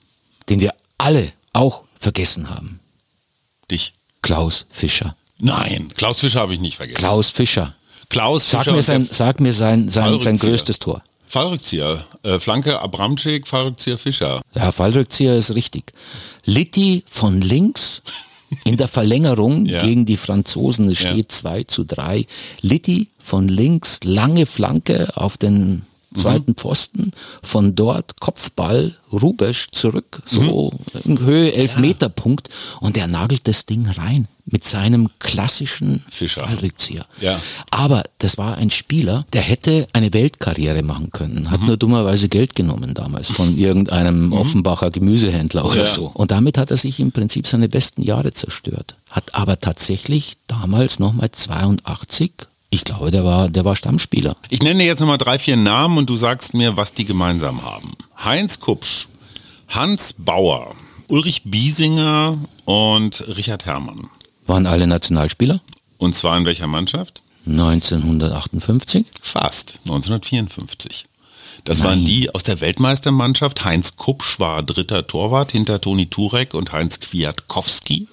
den 0.49 0.59
wir 0.59 0.73
alle 0.97 1.31
auch 1.53 1.83
vergessen 1.99 2.49
haben. 2.49 2.79
Dich. 3.71 3.93
Klaus 4.21 4.65
Fischer. 4.71 5.15
Nein, 5.39 5.89
Klaus 5.95 6.19
Fischer 6.19 6.39
habe 6.39 6.55
ich 6.55 6.59
nicht 6.59 6.77
vergessen. 6.77 6.97
Klaus 6.97 7.29
Fischer. 7.29 7.75
Klaus 8.09 8.49
sag 8.49 8.67
Mir 8.67 8.83
sein, 8.83 9.07
sag 9.09 9.39
mir 9.39 9.53
sein, 9.53 9.89
sein, 9.89 10.19
sein 10.19 10.37
größtes 10.37 10.79
Tor. 10.79 11.03
Fallrückzieher. 11.27 12.05
Äh, 12.23 12.39
Flanke 12.39 12.79
Abramczyk, 12.79 13.47
Fallrückzieher 13.47 13.97
Fischer. 13.97 14.41
Ja, 14.53 14.71
Fallrückzieher 14.71 15.35
ist 15.35 15.53
richtig. 15.53 15.91
Litti 16.45 17.03
von 17.09 17.41
links 17.41 18.01
in 18.63 18.77
der 18.77 18.87
Verlängerung 18.87 19.65
ja. 19.65 19.79
gegen 19.79 20.05
die 20.05 20.17
Franzosen. 20.17 20.87
Es 20.89 20.99
steht 20.99 21.33
ja. 21.33 21.37
2 21.37 21.63
zu 21.65 21.83
3. 21.83 22.25
Litti 22.61 23.09
von 23.19 23.47
links, 23.47 23.99
lange 24.03 24.45
Flanke 24.45 25.09
auf 25.15 25.37
den 25.37 25.81
zweiten 26.15 26.51
mhm. 26.51 26.55
Pfosten, 26.55 27.11
von 27.43 27.75
dort 27.75 28.19
Kopfball, 28.19 28.95
Rubesch 29.11 29.67
zurück, 29.71 30.21
so 30.25 30.71
mhm. 30.71 31.11
in 31.11 31.19
Höhe 31.19 31.53
Elfmeterpunkt 31.53 32.49
und 32.79 32.97
er 32.97 33.07
nagelt 33.07 33.47
das 33.47 33.65
Ding 33.65 33.87
rein 33.87 34.27
mit 34.45 34.65
seinem 34.65 35.09
klassischen 35.19 36.03
Fischer. 36.07 36.47
Ja. 37.19 37.39
Aber 37.71 38.03
das 38.19 38.37
war 38.37 38.57
ein 38.57 38.69
Spieler, 38.69 39.25
der 39.33 39.41
hätte 39.41 39.87
eine 39.93 40.13
Weltkarriere 40.13 40.83
machen 40.83 41.09
können, 41.11 41.49
hat 41.49 41.61
mhm. 41.61 41.67
nur 41.67 41.77
dummerweise 41.77 42.29
Geld 42.29 42.55
genommen 42.55 42.93
damals 42.93 43.29
von 43.29 43.57
irgendeinem 43.57 44.27
mhm. 44.27 44.33
Offenbacher 44.33 44.91
Gemüsehändler 44.91 45.65
oder 45.65 45.85
ja. 45.85 45.87
so. 45.87 46.11
Und 46.13 46.31
damit 46.31 46.57
hat 46.57 46.71
er 46.71 46.77
sich 46.77 46.99
im 46.99 47.11
Prinzip 47.11 47.47
seine 47.47 47.69
besten 47.69 48.03
Jahre 48.03 48.33
zerstört. 48.33 48.95
Hat 49.09 49.33
aber 49.33 49.59
tatsächlich 49.59 50.37
damals 50.47 50.99
nochmal 50.99 51.31
82 51.31 52.33
ich 52.75 52.83
glaube, 52.83 53.09
der 53.11 53.23
war, 53.23 53.49
der 53.49 53.65
war 53.65 53.75
Stammspieler. 53.75 54.35
Ich 54.49 54.61
nenne 54.61 54.83
jetzt 54.83 54.99
nochmal 54.99 55.17
drei, 55.17 55.39
vier 55.39 55.57
Namen 55.57 55.97
und 55.97 56.09
du 56.09 56.15
sagst 56.15 56.53
mir, 56.53 56.77
was 56.77 56.93
die 56.93 57.05
gemeinsam 57.05 57.63
haben. 57.63 57.93
Heinz 58.23 58.59
Kupsch, 58.59 59.07
Hans 59.69 60.13
Bauer, 60.17 60.75
Ulrich 61.07 61.43
Biesinger 61.45 62.37
und 62.65 63.23
Richard 63.35 63.65
Herrmann. 63.65 64.09
Waren 64.45 64.67
alle 64.67 64.87
Nationalspieler? 64.87 65.61
Und 65.97 66.15
zwar 66.15 66.37
in 66.37 66.45
welcher 66.45 66.67
Mannschaft? 66.67 67.21
1958? 67.47 69.05
Fast, 69.21 69.79
1954. 69.85 71.05
Das 71.63 71.79
Nein. 71.79 71.87
waren 71.87 72.05
die 72.05 72.33
aus 72.33 72.43
der 72.43 72.61
Weltmeistermannschaft. 72.61 73.65
Heinz 73.65 73.95
Kupsch 73.95 74.39
war 74.39 74.63
dritter 74.63 75.07
Torwart 75.07 75.51
hinter 75.51 75.81
Toni 75.81 76.07
Turek 76.07 76.53
und 76.53 76.71
Heinz 76.71 76.99
Kwiatkowski. 76.99 78.07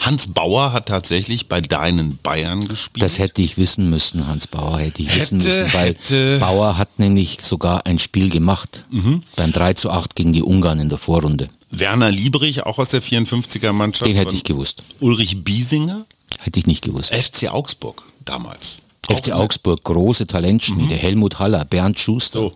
Hans 0.00 0.28
Bauer 0.28 0.72
hat 0.72 0.86
tatsächlich 0.86 1.48
bei 1.48 1.60
deinen 1.60 2.18
Bayern 2.18 2.66
gespielt. 2.66 3.02
Das 3.02 3.18
hätte 3.18 3.42
ich 3.42 3.58
wissen 3.58 3.90
müssen, 3.90 4.26
Hans 4.28 4.46
Bauer 4.46 4.78
hätte 4.78 5.02
ich 5.02 5.08
hätte, 5.08 5.20
wissen 5.20 5.38
müssen, 5.38 5.72
weil 5.72 5.88
hätte. 5.88 6.38
Bauer 6.38 6.78
hat 6.78 6.98
nämlich 6.98 7.38
sogar 7.42 7.84
ein 7.86 7.98
Spiel 7.98 8.30
gemacht. 8.30 8.84
Mhm. 8.90 9.22
Beim 9.36 9.52
3 9.52 9.74
zu 9.74 9.90
8 9.90 10.14
gegen 10.14 10.32
die 10.32 10.42
Ungarn 10.42 10.78
in 10.78 10.88
der 10.88 10.98
Vorrunde. 10.98 11.48
Werner 11.70 12.10
Liebrich, 12.10 12.64
auch 12.64 12.78
aus 12.78 12.90
der 12.90 13.02
54er 13.02 13.72
Mannschaft. 13.72 14.08
Den 14.08 14.16
hätte 14.16 14.34
ich 14.34 14.44
gewusst. 14.44 14.82
Ulrich 15.00 15.44
Biesinger. 15.44 16.06
Hätte 16.38 16.60
ich 16.60 16.66
nicht 16.66 16.84
gewusst. 16.84 17.12
FC 17.12 17.48
Augsburg 17.48 18.04
damals. 18.24 18.78
FC 19.08 19.32
Augsburg, 19.32 19.82
große 19.84 20.26
Talentschmiede. 20.26 20.94
Mhm. 20.94 20.98
Helmut 20.98 21.38
Haller, 21.38 21.64
Bernd 21.64 21.98
Schuster. 21.98 22.40
So. 22.40 22.52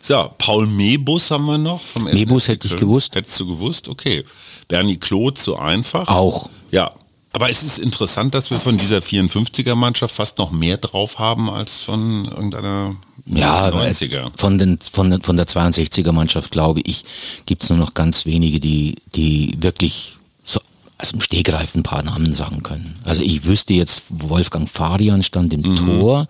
So, 0.00 0.30
Paul 0.38 0.66
Mebus 0.66 1.30
haben 1.30 1.46
wir 1.46 1.58
noch. 1.58 1.80
Vom 1.80 2.04
Mebus 2.04 2.48
hätte 2.48 2.68
ich 2.68 2.76
gewusst. 2.76 3.14
Hättest 3.14 3.38
du 3.40 3.46
gewusst? 3.46 3.88
Okay. 3.88 4.22
Bernie 4.68 4.96
Kloth 4.96 5.38
so 5.38 5.56
einfach. 5.56 6.08
Auch. 6.08 6.48
Ja. 6.70 6.92
Aber 7.32 7.50
es 7.50 7.62
ist 7.62 7.78
interessant, 7.78 8.34
dass 8.34 8.50
wir 8.50 8.58
von 8.58 8.78
dieser 8.78 8.98
54er 8.98 9.74
Mannschaft 9.74 10.14
fast 10.14 10.38
noch 10.38 10.50
mehr 10.50 10.76
drauf 10.76 11.18
haben 11.18 11.50
als 11.50 11.80
von 11.80 12.24
irgendeiner 12.24 12.96
ja, 13.26 13.68
90er. 13.68 14.30
Von, 14.36 14.56
den, 14.56 14.78
von, 14.78 15.22
von 15.22 15.36
der 15.36 15.46
62er 15.46 16.12
Mannschaft, 16.12 16.50
glaube 16.50 16.80
ich, 16.80 17.04
gibt 17.44 17.62
es 17.62 17.70
nur 17.70 17.78
noch 17.78 17.94
ganz 17.94 18.24
wenige, 18.24 18.60
die, 18.60 18.96
die 19.14 19.56
wirklich 19.60 20.17
so 21.00 21.12
also 21.12 21.16
im 21.16 21.20
Stegreif 21.20 21.74
ein 21.74 21.84
paar 21.84 22.02
Namen 22.02 22.34
sagen 22.34 22.62
können. 22.62 22.96
Also 23.04 23.22
ich 23.22 23.44
wüsste 23.44 23.72
jetzt, 23.72 24.04
Wolfgang 24.08 24.68
Farian 24.68 25.22
stand 25.22 25.52
im 25.54 25.62
mhm. 25.62 25.76
Tor. 25.76 26.26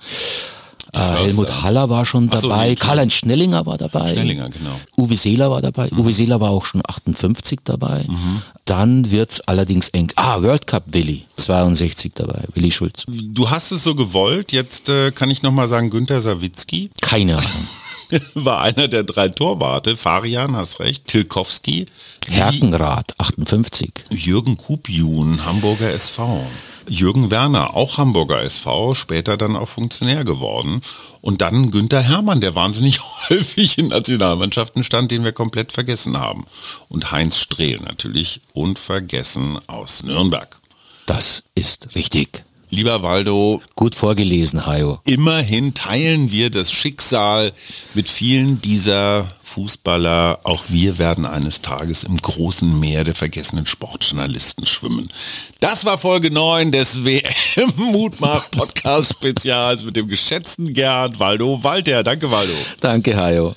Äh, 0.92 0.98
Helmut 0.98 1.62
Haller 1.62 1.90
war 1.90 2.04
schon 2.04 2.30
dabei, 2.30 2.74
so, 2.74 2.84
Karl-Heinz 2.84 3.12
Schnellinger 3.14 3.66
war 3.66 3.76
dabei. 3.76 4.12
Schnellinger, 4.12 4.48
genau. 4.48 4.78
Uwe 4.96 5.16
Seeler 5.16 5.50
war 5.50 5.62
dabei. 5.62 5.88
Mhm. 5.90 6.00
Uwe 6.00 6.12
Seeler 6.12 6.40
war 6.40 6.50
auch 6.50 6.64
schon 6.64 6.82
58 6.86 7.60
dabei. 7.64 8.04
Mhm. 8.08 8.42
Dann 8.64 9.10
wird's 9.10 9.40
allerdings 9.40 9.88
eng. 9.90 10.12
Ah, 10.16 10.42
World 10.42 10.66
Cup 10.66 10.84
Willi, 10.86 11.24
62 11.36 12.12
dabei, 12.14 12.44
Willi 12.54 12.70
Schulz. 12.70 13.04
Du 13.06 13.50
hast 13.50 13.70
es 13.72 13.84
so 13.84 13.94
gewollt, 13.94 14.52
jetzt 14.52 14.88
äh, 14.88 15.10
kann 15.12 15.30
ich 15.30 15.42
nochmal 15.42 15.68
sagen, 15.68 15.90
Günter 15.90 16.20
Sawicki. 16.20 16.90
Keine 17.00 17.36
Ahnung. 17.38 17.68
war 18.34 18.62
einer 18.62 18.88
der 18.88 19.04
drei 19.04 19.28
Torwarte. 19.28 19.96
Farian, 19.96 20.56
hast 20.56 20.80
recht. 20.80 21.06
Tilkowski. 21.06 21.86
Herkenrath, 22.28 23.14
58. 23.18 23.92
Jürgen 24.10 24.56
Kupjun, 24.56 25.44
Hamburger 25.44 25.92
SV. 25.92 26.46
Jürgen 26.88 27.30
Werner, 27.30 27.74
auch 27.74 27.98
Hamburger 27.98 28.42
SV, 28.42 28.94
später 28.94 29.36
dann 29.36 29.56
auch 29.56 29.68
Funktionär 29.68 30.24
geworden. 30.24 30.80
Und 31.20 31.42
dann 31.42 31.70
Günther 31.70 32.00
Hermann, 32.00 32.40
der 32.40 32.54
wahnsinnig 32.54 33.00
häufig 33.28 33.78
in 33.78 33.88
Nationalmannschaften 33.88 34.84
stand, 34.84 35.10
den 35.10 35.24
wir 35.24 35.32
komplett 35.32 35.72
vergessen 35.72 36.18
haben. 36.18 36.46
Und 36.88 37.12
Heinz 37.12 37.38
Strehl 37.38 37.78
natürlich 37.80 38.40
unvergessen 38.54 39.58
aus 39.66 40.02
Nürnberg. 40.02 40.58
Das 41.06 41.44
ist 41.54 41.94
richtig. 41.94 42.44
Lieber 42.70 43.02
Waldo. 43.02 43.60
Gut 43.76 43.94
vorgelesen, 43.94 44.66
Hajo. 44.66 45.00
Immerhin 45.04 45.74
teilen 45.74 46.30
wir 46.30 46.50
das 46.50 46.70
Schicksal 46.70 47.52
mit 47.94 48.08
vielen 48.08 48.60
dieser 48.60 49.32
Fußballer. 49.42 50.40
Auch 50.44 50.64
wir 50.68 50.98
werden 50.98 51.24
eines 51.24 51.62
Tages 51.62 52.04
im 52.04 52.18
großen 52.18 52.78
Meer 52.78 53.04
der 53.04 53.14
vergessenen 53.14 53.66
Sportjournalisten 53.66 54.66
schwimmen. 54.66 55.08
Das 55.60 55.84
war 55.84 55.98
Folge 55.98 56.30
9 56.30 56.70
des 56.70 57.04
WM 57.04 57.72
Mutmach 57.76 58.50
Podcast 58.50 59.14
Spezials 59.14 59.84
mit 59.84 59.96
dem 59.96 60.08
geschätzten 60.08 60.72
Gerd 60.72 61.18
Waldo 61.18 61.62
Walter. 61.62 62.02
Danke, 62.02 62.30
Waldo. 62.30 62.52
Danke, 62.80 63.16
Hajo. 63.16 63.56